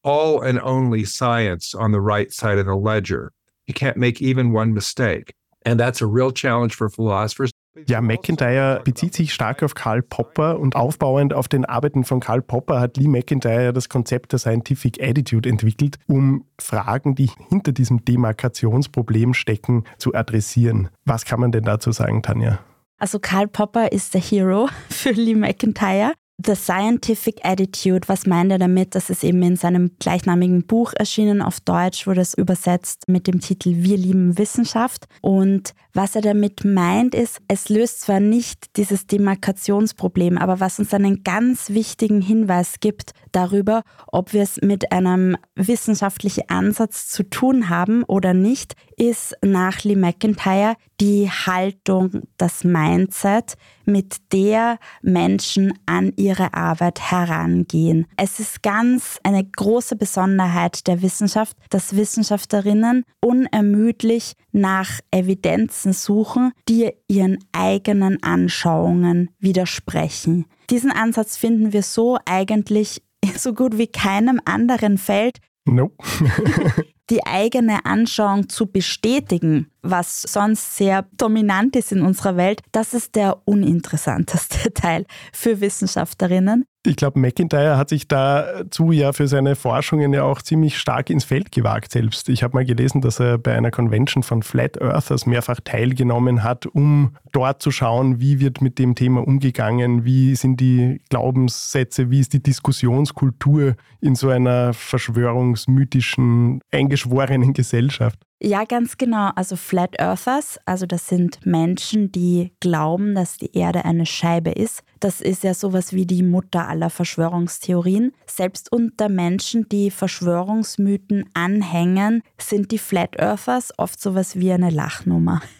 all 0.03 0.41
and 0.41 0.59
only 0.61 1.05
science 1.05 1.73
on 1.75 1.91
the 1.91 2.01
right 2.01 2.33
side 2.33 2.57
of 2.57 2.65
the 2.65 2.75
ledger. 2.75 3.31
You 3.67 3.73
can't 3.73 3.97
make 3.97 4.21
even 4.21 4.51
one 4.51 4.73
mistake. 4.73 5.33
And 5.65 5.79
that's 5.79 6.01
a 6.01 6.07
real 6.07 6.31
challenge 6.31 6.73
for 6.73 6.89
philosophers. 6.89 7.51
Ja, 7.87 8.01
McIntyre 8.01 8.81
bezieht 8.83 9.15
sich 9.15 9.33
stark 9.33 9.63
auf 9.63 9.73
Karl 9.73 10.03
Popper 10.03 10.59
und 10.59 10.75
aufbauend 10.75 11.33
auf 11.33 11.47
den 11.47 11.65
Arbeiten 11.65 12.03
von 12.03 12.19
Karl 12.19 12.41
Popper 12.41 12.79
hat 12.79 12.97
Lee 12.97 13.07
McIntyre 13.07 13.73
das 13.73 13.89
Konzept 13.89 14.31
der 14.31 14.39
Scientific 14.39 15.01
Attitude 15.01 15.49
entwickelt, 15.49 15.97
um 16.07 16.45
Fragen, 16.59 17.15
die 17.15 17.31
hinter 17.49 17.71
diesem 17.71 18.05
Demarkationsproblem 18.05 19.33
stecken, 19.33 19.85
zu 19.97 20.13
adressieren. 20.13 20.89
Was 21.05 21.25
kann 21.25 21.39
man 21.39 21.51
denn 21.51 21.63
dazu 21.63 21.91
sagen, 21.91 22.21
Tanja? 22.21 22.59
Also 22.99 23.19
Karl 23.19 23.47
Popper 23.47 23.91
ist 23.91 24.13
der 24.13 24.21
Hero 24.21 24.69
für 24.89 25.11
Lee 25.11 25.35
McIntyre. 25.35 26.13
The 26.45 26.55
Scientific 26.55 27.45
Attitude, 27.45 28.09
was 28.09 28.25
meint 28.25 28.51
er 28.51 28.59
damit? 28.59 28.95
Das 28.95 29.09
ist 29.09 29.23
eben 29.23 29.41
in 29.43 29.55
seinem 29.55 29.91
gleichnamigen 29.99 30.65
Buch 30.65 30.91
erschienen. 30.93 31.41
Auf 31.41 31.61
Deutsch 31.61 32.05
wurde 32.05 32.21
es 32.21 32.33
übersetzt 32.33 33.07
mit 33.07 33.27
dem 33.27 33.39
Titel 33.39 33.83
Wir 33.83 33.97
lieben 33.97 34.37
Wissenschaft. 34.37 35.07
Und 35.21 35.73
was 35.93 36.15
er 36.15 36.21
damit 36.21 36.65
meint, 36.65 37.15
ist, 37.15 37.39
es 37.47 37.69
löst 37.69 38.01
zwar 38.01 38.19
nicht 38.19 38.75
dieses 38.77 39.07
Demarkationsproblem, 39.07 40.37
aber 40.37 40.59
was 40.59 40.79
uns 40.79 40.93
einen 40.93 41.23
ganz 41.23 41.69
wichtigen 41.69 42.19
Hinweis 42.19 42.79
gibt 42.79 43.13
darüber, 43.31 43.83
ob 44.07 44.33
wir 44.33 44.41
es 44.41 44.59
mit 44.61 44.91
einem 44.91 45.37
wissenschaftlichen 45.55 46.49
Ansatz 46.49 47.09
zu 47.09 47.23
tun 47.23 47.69
haben 47.69 48.03
oder 48.03 48.33
nicht, 48.33 48.75
ist 48.97 49.35
nach 49.41 49.83
Lee 49.83 49.95
McIntyre 49.95 50.75
die 50.99 51.29
Haltung, 51.29 52.23
das 52.37 52.63
Mindset, 52.63 53.55
mit 53.85 54.15
der 54.31 54.79
Menschen 55.01 55.73
an 55.85 56.13
ihre 56.15 56.53
Arbeit 56.53 57.11
herangehen. 57.11 58.07
Es 58.17 58.39
ist 58.39 58.63
ganz 58.63 59.19
eine 59.23 59.43
große 59.43 59.95
Besonderheit 59.95 60.87
der 60.87 61.01
Wissenschaft, 61.01 61.57
dass 61.69 61.95
Wissenschaftlerinnen 61.95 63.03
unermüdlich 63.21 64.33
nach 64.51 64.99
Evidenzen 65.11 65.93
suchen, 65.93 66.53
die 66.69 66.91
ihren 67.07 67.39
eigenen 67.51 68.21
Anschauungen 68.23 69.29
widersprechen. 69.39 70.45
Diesen 70.69 70.91
Ansatz 70.91 71.37
finden 71.37 71.73
wir 71.73 71.83
so 71.83 72.17
eigentlich 72.25 73.01
so 73.37 73.53
gut 73.53 73.77
wie 73.77 73.87
keinem 73.87 74.39
anderen 74.45 74.97
Feld. 74.97 75.39
Nope. 75.65 75.95
die 77.09 77.25
eigene 77.25 77.85
Anschauung 77.85 78.49
zu 78.49 78.67
bestätigen, 78.67 79.69
was 79.81 80.21
sonst 80.21 80.77
sehr 80.77 81.05
dominant 81.17 81.75
ist 81.75 81.91
in 81.91 82.01
unserer 82.01 82.37
Welt, 82.37 82.61
das 82.71 82.93
ist 82.93 83.15
der 83.15 83.41
uninteressanteste 83.45 84.73
Teil 84.73 85.05
für 85.33 85.59
Wissenschaftlerinnen. 85.59 86.65
Ich 86.85 86.97
glaube, 86.97 87.17
McIntyre 87.17 87.77
hat 87.77 87.87
sich 87.87 88.09
dazu 88.09 88.91
ja 88.91 89.13
für 89.13 89.29
seine 89.29 89.55
Forschungen 89.55 90.11
ja 90.11 90.23
auch 90.23 90.41
ziemlich 90.41 90.77
stark 90.77 91.09
ins 91.09 91.23
Feld 91.23 91.53
gewagt 91.53 91.93
selbst. 91.93 92.27
Ich 92.27 92.43
habe 92.43 92.55
mal 92.57 92.65
gelesen, 92.65 92.99
dass 92.99 93.21
er 93.21 93.37
bei 93.37 93.55
einer 93.55 93.71
Convention 93.71 94.21
von 94.21 94.43
Flat 94.43 94.81
Earthers 94.81 95.25
mehrfach 95.25 95.61
teilgenommen 95.63 96.43
hat, 96.43 96.65
um 96.65 97.15
dort 97.31 97.61
zu 97.61 97.71
schauen, 97.71 98.19
wie 98.19 98.41
wird 98.41 98.61
mit 98.61 98.79
dem 98.79 98.95
Thema 98.95 99.25
umgegangen, 99.25 100.03
wie 100.03 100.35
sind 100.35 100.59
die 100.59 100.99
Glaubenssätze, 101.09 102.11
wie 102.11 102.19
ist 102.19 102.33
die 102.33 102.43
Diskussionskultur 102.43 103.75
in 104.01 104.15
so 104.15 104.27
einer 104.27 104.73
verschwörungsmythischen, 104.73 106.59
eingeschworenen 106.69 107.53
Gesellschaft. 107.53 108.19
Ja, 108.45 108.65
ganz 108.65 108.97
genau. 108.97 109.29
Also 109.35 109.55
Flat 109.55 109.97
Earthers, 110.01 110.59
also 110.65 110.85
das 110.85 111.07
sind 111.07 111.45
Menschen, 111.45 112.11
die 112.11 112.51
glauben, 112.59 113.15
dass 113.15 113.37
die 113.37 113.55
Erde 113.55 113.85
eine 113.85 114.05
Scheibe 114.05 114.51
ist. 114.51 114.83
Das 114.99 115.21
ist 115.21 115.45
ja 115.45 115.53
sowas 115.53 115.93
wie 115.93 116.05
die 116.05 116.23
Mutter 116.23 116.67
aller 116.67 116.89
Verschwörungstheorien. 116.89 118.11
Selbst 118.27 118.69
unter 118.69 119.07
Menschen, 119.07 119.69
die 119.69 119.91
Verschwörungsmythen 119.91 121.29
anhängen, 121.33 122.21
sind 122.37 122.71
die 122.71 122.79
Flat 122.79 123.17
Earthers 123.17 123.71
oft 123.77 124.01
sowas 124.01 124.37
wie 124.37 124.51
eine 124.51 124.69
Lachnummer. 124.69 125.41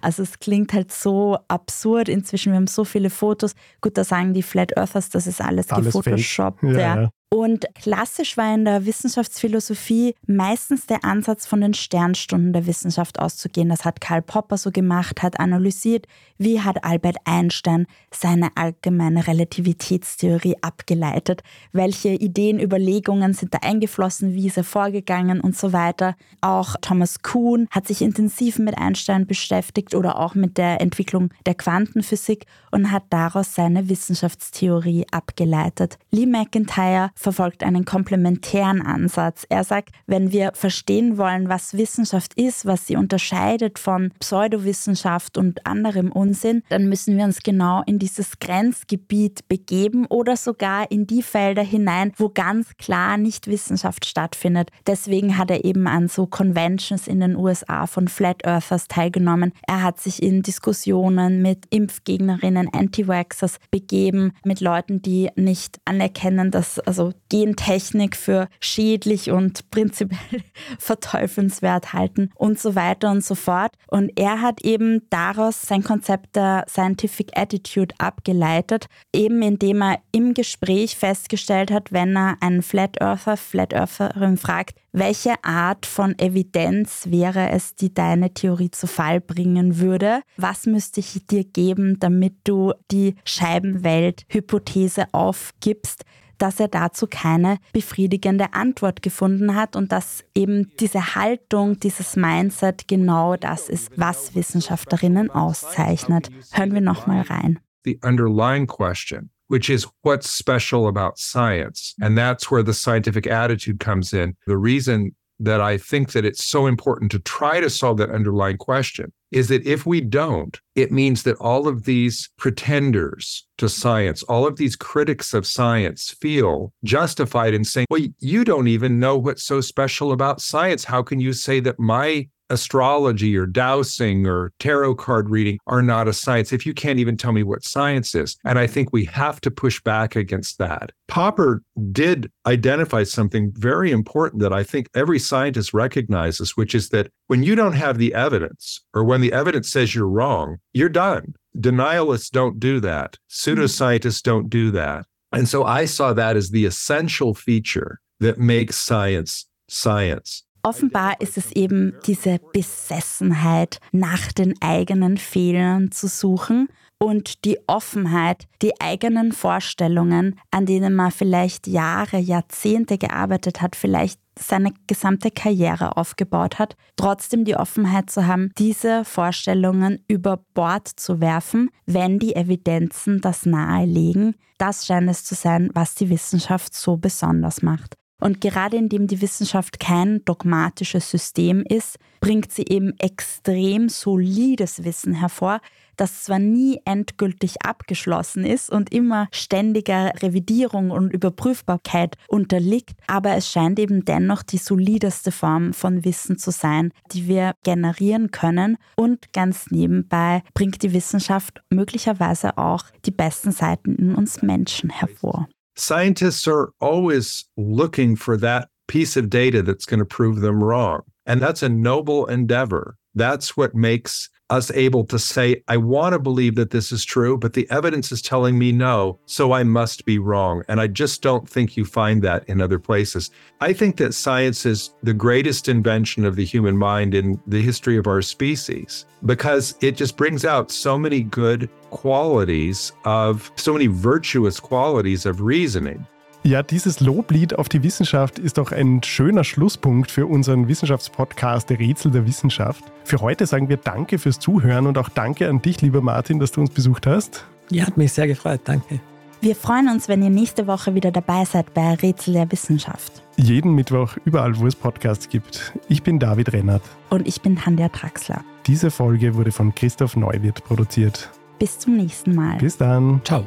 Also 0.00 0.22
es 0.22 0.38
klingt 0.38 0.72
halt 0.72 0.92
so 0.92 1.36
absurd. 1.48 2.08
Inzwischen, 2.08 2.52
wir 2.52 2.56
haben 2.56 2.68
so 2.68 2.84
viele 2.84 3.10
Fotos. 3.10 3.54
Gut, 3.82 3.98
da 3.98 4.04
sagen 4.04 4.32
die 4.32 4.42
Flat 4.42 4.76
Earthers, 4.76 5.10
das 5.10 5.26
ist 5.26 5.42
alles, 5.42 5.70
alles 5.70 5.92
gefotoshoppt. 5.92 6.62
Ja, 6.62 6.78
ja. 6.78 7.10
Und 7.30 7.66
klassisch 7.74 8.38
war 8.38 8.54
in 8.54 8.64
der 8.64 8.86
Wissenschaftsphilosophie 8.86 10.14
meistens 10.26 10.86
der 10.86 11.04
Ansatz, 11.04 11.44
von 11.44 11.60
den 11.60 11.74
Sternstunden 11.74 12.54
der 12.54 12.66
Wissenschaft 12.66 13.18
auszugehen. 13.18 13.68
Das 13.68 13.84
hat 13.84 14.00
Karl 14.00 14.22
Popper 14.22 14.56
so 14.56 14.70
gemacht, 14.70 15.22
hat 15.22 15.38
analysiert, 15.38 16.06
wie 16.38 16.62
hat 16.62 16.84
Albert 16.84 17.18
Einstein 17.24 17.86
seine 18.10 18.48
allgemeine 18.56 19.26
Relativitätstheorie 19.26 20.56
abgeleitet, 20.62 21.42
welche 21.72 22.10
Ideen, 22.10 22.58
Überlegungen 22.58 23.34
sind 23.34 23.52
da 23.52 23.58
eingeflossen, 23.58 24.32
wie 24.32 24.46
ist 24.46 24.56
er 24.56 24.64
vorgegangen 24.64 25.40
und 25.40 25.54
so 25.54 25.74
weiter. 25.74 26.16
Auch 26.40 26.76
Thomas 26.80 27.22
Kuhn 27.22 27.68
hat 27.70 27.86
sich 27.86 28.00
intensiv 28.00 28.58
mit 28.58 28.78
Einstein 28.78 29.26
beschäftigt 29.26 29.94
oder 29.94 30.18
auch 30.18 30.34
mit 30.34 30.56
der 30.56 30.80
Entwicklung 30.80 31.28
der 31.44 31.56
Quantenphysik 31.56 32.46
und 32.70 32.90
hat 32.90 33.04
daraus 33.10 33.54
seine 33.54 33.90
Wissenschaftstheorie 33.90 35.04
abgeleitet. 35.10 35.98
Lee 36.10 36.26
McIntyre 36.26 37.10
verfolgt 37.18 37.62
einen 37.64 37.84
komplementären 37.84 38.80
Ansatz. 38.80 39.44
Er 39.48 39.64
sagt, 39.64 39.90
wenn 40.06 40.30
wir 40.32 40.52
verstehen 40.54 41.18
wollen, 41.18 41.48
was 41.48 41.74
Wissenschaft 41.74 42.34
ist, 42.34 42.64
was 42.64 42.86
sie 42.86 42.96
unterscheidet 42.96 43.78
von 43.78 44.12
Pseudowissenschaft 44.20 45.36
und 45.36 45.66
anderem 45.66 46.12
Unsinn, 46.12 46.62
dann 46.68 46.88
müssen 46.88 47.16
wir 47.16 47.24
uns 47.24 47.42
genau 47.42 47.82
in 47.86 47.98
dieses 47.98 48.38
Grenzgebiet 48.38 49.48
begeben 49.48 50.06
oder 50.06 50.36
sogar 50.36 50.90
in 50.90 51.06
die 51.06 51.22
Felder 51.22 51.62
hinein, 51.62 52.12
wo 52.16 52.28
ganz 52.28 52.76
klar 52.76 53.16
nicht 53.16 53.48
Wissenschaft 53.48 54.06
stattfindet. 54.06 54.70
Deswegen 54.86 55.36
hat 55.36 55.50
er 55.50 55.64
eben 55.64 55.86
an 55.88 56.08
so 56.08 56.26
Conventions 56.26 57.08
in 57.08 57.20
den 57.20 57.36
USA 57.36 57.86
von 57.86 58.08
Flat 58.08 58.44
Earthers 58.46 58.86
teilgenommen. 58.86 59.52
Er 59.66 59.82
hat 59.82 60.00
sich 60.00 60.22
in 60.22 60.42
Diskussionen 60.42 61.42
mit 61.42 61.64
Impfgegnerinnen, 61.70 62.68
Anti-Vaxxers 62.72 63.58
begeben, 63.70 64.32
mit 64.44 64.60
Leuten, 64.60 65.02
die 65.02 65.30
nicht 65.34 65.80
anerkennen, 65.84 66.50
dass 66.50 66.78
also 66.80 67.07
Gentechnik 67.28 68.16
für 68.16 68.48
schädlich 68.60 69.30
und 69.30 69.70
prinzipiell 69.70 70.42
verteufelnswert 70.78 71.92
halten 71.92 72.30
und 72.34 72.58
so 72.58 72.74
weiter 72.74 73.10
und 73.10 73.24
so 73.24 73.34
fort. 73.34 73.72
Und 73.88 74.12
er 74.16 74.40
hat 74.40 74.62
eben 74.64 75.02
daraus 75.10 75.62
sein 75.62 75.82
Konzept 75.82 76.36
der 76.36 76.64
Scientific 76.68 77.36
Attitude 77.36 77.94
abgeleitet, 77.98 78.86
eben 79.12 79.42
indem 79.42 79.82
er 79.82 79.98
im 80.12 80.34
Gespräch 80.34 80.96
festgestellt 80.96 81.70
hat, 81.70 81.92
wenn 81.92 82.16
er 82.16 82.36
einen 82.40 82.62
Flat 82.62 83.00
Earther, 83.00 83.36
Flat 83.36 83.72
Eartherin 83.72 84.36
fragt, 84.36 84.78
welche 84.92 85.34
Art 85.44 85.86
von 85.86 86.18
Evidenz 86.18 87.04
wäre 87.08 87.50
es, 87.50 87.74
die 87.74 87.92
deine 87.92 88.32
Theorie 88.32 88.70
zu 88.70 88.86
Fall 88.86 89.20
bringen 89.20 89.78
würde? 89.78 90.22
Was 90.36 90.66
müsste 90.66 91.00
ich 91.00 91.26
dir 91.26 91.44
geben, 91.44 92.00
damit 92.00 92.34
du 92.44 92.72
die 92.90 93.14
Scheibenwelt-Hypothese 93.24 95.06
aufgibst? 95.12 96.04
Dass 96.38 96.60
er 96.60 96.68
dazu 96.68 97.06
keine 97.06 97.58
befriedigende 97.72 98.52
Antwort 98.54 99.02
gefunden 99.02 99.54
hat 99.54 99.76
und 99.76 99.92
dass 99.92 100.24
eben 100.34 100.70
diese 100.80 101.14
Haltung, 101.14 101.78
dieses 101.80 102.16
Mindset 102.16 102.88
genau 102.88 103.36
das 103.36 103.68
ist, 103.68 103.90
was 103.96 104.34
Wissenschaftlerinnen 104.34 105.30
auszeichnet. 105.30 106.30
Hören 106.52 106.72
wir 106.72 106.80
nochmal 106.80 107.22
rein. 107.22 107.58
The 107.84 107.98
underlying 108.04 108.66
question 108.66 109.30
which 109.50 109.70
is 109.70 109.86
what's 110.02 110.28
special 110.28 110.86
about 110.86 111.18
science. 111.18 111.94
And 112.00 112.16
that's 112.16 112.50
where 112.50 112.62
the 112.62 112.74
scientific 112.74 113.26
attitude 113.26 113.80
comes 113.80 114.12
in. 114.12 114.36
The 114.46 114.58
reason 114.58 115.16
that 115.40 115.60
I 115.60 115.78
think 115.78 116.12
that 116.12 116.24
it's 116.24 116.44
so 116.44 116.66
important 116.66 117.10
to 117.12 117.18
try 117.18 117.60
to 117.60 117.70
solve 117.70 117.98
that 117.98 118.10
underlying 118.10 118.58
question 118.58 119.12
is 119.30 119.48
that 119.48 119.66
if 119.66 119.84
we 119.86 120.00
don't, 120.00 120.60
it 120.74 120.90
means 120.90 121.22
that 121.24 121.36
all 121.36 121.68
of 121.68 121.84
these 121.84 122.30
pretenders 122.36 123.46
to 123.58 123.68
science, 123.68 124.22
all 124.24 124.46
of 124.46 124.56
these 124.56 124.76
critics 124.76 125.34
of 125.34 125.46
science 125.46 126.10
feel 126.20 126.72
justified 126.84 127.54
in 127.54 127.64
saying, 127.64 127.86
well, 127.90 128.02
you 128.18 128.44
don't 128.44 128.68
even 128.68 128.98
know 128.98 129.18
what's 129.18 129.44
so 129.44 129.60
special 129.60 130.12
about 130.12 130.40
science. 130.40 130.84
How 130.84 131.02
can 131.02 131.20
you 131.20 131.32
say 131.32 131.60
that 131.60 131.78
my 131.78 132.28
astrology 132.50 133.36
or 133.36 133.46
dowsing 133.46 134.26
or 134.26 134.52
tarot 134.58 134.94
card 134.94 135.30
reading 135.30 135.58
are 135.66 135.82
not 135.82 136.08
a 136.08 136.12
science 136.12 136.52
if 136.52 136.64
you 136.64 136.74
can't 136.74 136.98
even 136.98 137.16
tell 137.16 137.32
me 137.32 137.42
what 137.42 137.64
science 137.64 138.14
is. 138.14 138.36
And 138.44 138.58
I 138.58 138.66
think 138.66 138.92
we 138.92 139.04
have 139.06 139.40
to 139.42 139.50
push 139.50 139.80
back 139.82 140.16
against 140.16 140.58
that. 140.58 140.92
Popper 141.08 141.62
did 141.92 142.30
identify 142.46 143.02
something 143.04 143.52
very 143.54 143.90
important 143.90 144.42
that 144.42 144.52
I 144.52 144.62
think 144.62 144.88
every 144.94 145.18
scientist 145.18 145.74
recognizes, 145.74 146.56
which 146.56 146.74
is 146.74 146.90
that 146.90 147.10
when 147.26 147.42
you 147.42 147.54
don't 147.54 147.72
have 147.72 147.98
the 147.98 148.14
evidence 148.14 148.80
or 148.94 149.04
when 149.04 149.20
the 149.20 149.32
evidence 149.32 149.70
says 149.70 149.94
you're 149.94 150.08
wrong, 150.08 150.58
you're 150.72 150.88
done. 150.88 151.34
Denialists 151.56 152.30
don't 152.30 152.60
do 152.60 152.80
that. 152.80 153.18
Pseudoscientists 153.28 154.22
don't 154.22 154.48
do 154.48 154.70
that. 154.70 155.06
And 155.32 155.48
so 155.48 155.64
I 155.64 155.84
saw 155.84 156.12
that 156.14 156.36
as 156.36 156.50
the 156.50 156.64
essential 156.64 157.34
feature 157.34 158.00
that 158.20 158.38
makes 158.38 158.76
science 158.76 159.46
science. 159.68 160.44
Offenbar 160.62 161.20
ist 161.20 161.36
es 161.38 161.52
eben 161.52 161.94
diese 162.06 162.38
Besessenheit, 162.52 163.78
nach 163.92 164.32
den 164.32 164.54
eigenen 164.60 165.16
Fehlern 165.16 165.90
zu 165.90 166.08
suchen 166.08 166.68
und 166.98 167.44
die 167.44 167.58
Offenheit, 167.68 168.46
die 168.60 168.80
eigenen 168.80 169.32
Vorstellungen, 169.32 170.38
an 170.50 170.66
denen 170.66 170.94
man 170.94 171.12
vielleicht 171.12 171.66
Jahre, 171.66 172.18
Jahrzehnte 172.18 172.98
gearbeitet 172.98 173.62
hat, 173.62 173.76
vielleicht 173.76 174.20
seine 174.38 174.72
gesamte 174.86 175.30
Karriere 175.30 175.96
aufgebaut 175.96 176.58
hat, 176.58 176.76
trotzdem 176.96 177.44
die 177.44 177.56
Offenheit 177.56 178.10
zu 178.10 178.26
haben, 178.26 178.50
diese 178.58 179.04
Vorstellungen 179.04 180.04
über 180.08 180.40
Bord 180.54 180.88
zu 180.88 181.20
werfen, 181.20 181.70
wenn 181.86 182.18
die 182.18 182.36
Evidenzen 182.36 183.20
das 183.20 183.46
nahelegen. 183.46 184.36
Das 184.58 184.86
scheint 184.86 185.10
es 185.10 185.24
zu 185.24 185.34
sein, 185.34 185.70
was 185.74 185.94
die 185.94 186.10
Wissenschaft 186.10 186.74
so 186.74 186.96
besonders 186.96 187.62
macht. 187.62 187.96
Und 188.20 188.40
gerade 188.40 188.76
indem 188.76 189.06
die 189.06 189.22
Wissenschaft 189.22 189.78
kein 189.78 190.24
dogmatisches 190.24 191.10
System 191.10 191.62
ist, 191.62 191.98
bringt 192.20 192.52
sie 192.52 192.64
eben 192.68 192.98
extrem 192.98 193.88
solides 193.88 194.82
Wissen 194.84 195.14
hervor, 195.14 195.60
das 195.96 196.24
zwar 196.24 196.38
nie 196.38 196.80
endgültig 196.84 197.62
abgeschlossen 197.62 198.44
ist 198.44 198.70
und 198.70 198.92
immer 198.92 199.28
ständiger 199.32 200.12
Revidierung 200.20 200.90
und 200.90 201.12
Überprüfbarkeit 201.12 202.16
unterliegt, 202.28 202.98
aber 203.06 203.34
es 203.34 203.50
scheint 203.50 203.78
eben 203.78 204.04
dennoch 204.04 204.42
die 204.42 204.58
solideste 204.58 205.32
Form 205.32 205.72
von 205.72 206.04
Wissen 206.04 206.38
zu 206.38 206.50
sein, 206.50 206.92
die 207.12 207.28
wir 207.28 207.54
generieren 207.64 208.30
können 208.30 208.78
und 208.96 209.32
ganz 209.32 209.70
nebenbei 209.70 210.42
bringt 210.54 210.82
die 210.82 210.92
Wissenschaft 210.92 211.62
möglicherweise 211.70 212.58
auch 212.58 212.84
die 213.04 213.12
besten 213.12 213.52
Seiten 213.52 213.94
in 213.94 214.14
uns 214.14 214.42
Menschen 214.42 214.90
hervor. 214.90 215.48
Scientists 215.78 216.46
are 216.48 216.72
always 216.80 217.44
looking 217.56 218.16
for 218.16 218.36
that 218.38 218.68
piece 218.86 219.16
of 219.16 219.30
data 219.30 219.62
that's 219.62 219.86
going 219.86 220.00
to 220.00 220.04
prove 220.04 220.40
them 220.40 220.62
wrong. 220.62 221.02
And 221.26 221.40
that's 221.40 221.62
a 221.62 221.68
noble 221.68 222.26
endeavor. 222.26 222.96
That's 223.14 223.56
what 223.56 223.74
makes 223.74 224.30
us 224.50 224.70
able 224.72 225.04
to 225.04 225.18
say, 225.18 225.62
I 225.68 225.76
want 225.76 226.14
to 226.14 226.18
believe 226.18 226.54
that 226.54 226.70
this 226.70 226.90
is 226.92 227.04
true, 227.04 227.36
but 227.36 227.52
the 227.52 227.68
evidence 227.70 228.10
is 228.10 228.22
telling 228.22 228.58
me 228.58 228.72
no, 228.72 229.18
so 229.26 229.52
I 229.52 229.62
must 229.62 230.04
be 230.04 230.18
wrong. 230.18 230.62
And 230.68 230.80
I 230.80 230.86
just 230.86 231.22
don't 231.22 231.48
think 231.48 231.76
you 231.76 231.84
find 231.84 232.22
that 232.22 232.48
in 232.48 232.60
other 232.60 232.78
places. 232.78 233.30
I 233.60 233.72
think 233.72 233.96
that 233.96 234.14
science 234.14 234.64
is 234.64 234.94
the 235.02 235.14
greatest 235.14 235.68
invention 235.68 236.24
of 236.24 236.36
the 236.36 236.44
human 236.44 236.76
mind 236.76 237.14
in 237.14 237.40
the 237.46 237.62
history 237.62 237.96
of 237.96 238.06
our 238.06 238.22
species 238.22 239.04
because 239.24 239.74
it 239.80 239.96
just 239.96 240.16
brings 240.16 240.44
out 240.44 240.70
so 240.70 240.98
many 240.98 241.22
good 241.22 241.68
qualities 241.90 242.92
of, 243.04 243.50
so 243.56 243.72
many 243.72 243.86
virtuous 243.86 244.60
qualities 244.60 245.26
of 245.26 245.40
reasoning. 245.40 246.06
Ja, 246.48 246.62
dieses 246.62 247.00
Loblied 247.00 247.58
auf 247.58 247.68
die 247.68 247.82
Wissenschaft 247.82 248.38
ist 248.38 248.56
doch 248.56 248.72
ein 248.72 249.02
schöner 249.02 249.44
Schlusspunkt 249.44 250.10
für 250.10 250.24
unseren 250.24 250.66
Wissenschaftspodcast 250.66 251.70
Rätsel 251.72 252.10
der 252.10 252.26
Wissenschaft. 252.26 252.82
Für 253.04 253.20
heute 253.20 253.44
sagen 253.44 253.68
wir 253.68 253.76
Danke 253.76 254.18
fürs 254.18 254.38
Zuhören 254.38 254.86
und 254.86 254.96
auch 254.96 255.10
Danke 255.10 255.46
an 255.46 255.60
dich, 255.60 255.82
lieber 255.82 256.00
Martin, 256.00 256.38
dass 256.38 256.50
du 256.52 256.62
uns 256.62 256.70
besucht 256.70 257.06
hast. 257.06 257.44
Ja, 257.70 257.86
hat 257.86 257.98
mich 257.98 258.14
sehr 258.14 258.26
gefreut. 258.26 258.62
Danke. 258.64 258.98
Wir 259.42 259.54
freuen 259.54 259.90
uns, 259.90 260.08
wenn 260.08 260.22
ihr 260.22 260.30
nächste 260.30 260.66
Woche 260.66 260.94
wieder 260.94 261.10
dabei 261.10 261.44
seid 261.44 261.74
bei 261.74 261.92
Rätsel 261.92 262.32
der 262.32 262.50
Wissenschaft. 262.50 263.22
Jeden 263.36 263.74
Mittwoch 263.74 264.16
überall, 264.24 264.58
wo 264.58 264.66
es 264.66 264.74
Podcasts 264.74 265.28
gibt. 265.28 265.74
Ich 265.90 266.02
bin 266.02 266.18
David 266.18 266.54
Rennert. 266.54 266.82
Und 267.10 267.28
ich 267.28 267.42
bin 267.42 267.56
Tanja 267.56 267.90
Traxler. 267.90 268.42
Diese 268.66 268.90
Folge 268.90 269.34
wurde 269.34 269.52
von 269.52 269.74
Christoph 269.74 270.16
Neuwirth 270.16 270.64
produziert. 270.64 271.28
Bis 271.58 271.78
zum 271.78 271.98
nächsten 271.98 272.34
Mal. 272.34 272.56
Bis 272.56 272.78
dann. 272.78 273.20
Ciao. 273.22 273.46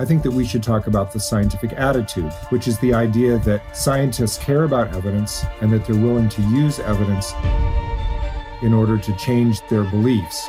I 0.00 0.04
think 0.04 0.22
that 0.22 0.30
we 0.30 0.46
should 0.46 0.62
talk 0.62 0.86
about 0.86 1.12
the 1.12 1.18
scientific 1.18 1.72
attitude, 1.72 2.32
which 2.50 2.68
is 2.68 2.78
the 2.78 2.94
idea 2.94 3.36
that 3.38 3.76
scientists 3.76 4.38
care 4.38 4.62
about 4.62 4.94
evidence 4.94 5.44
and 5.60 5.72
that 5.72 5.84
they're 5.86 6.00
willing 6.00 6.28
to 6.28 6.42
use 6.42 6.78
evidence 6.78 7.32
in 8.62 8.72
order 8.72 8.96
to 8.96 9.16
change 9.16 9.60
their 9.68 9.82
beliefs. 9.82 10.48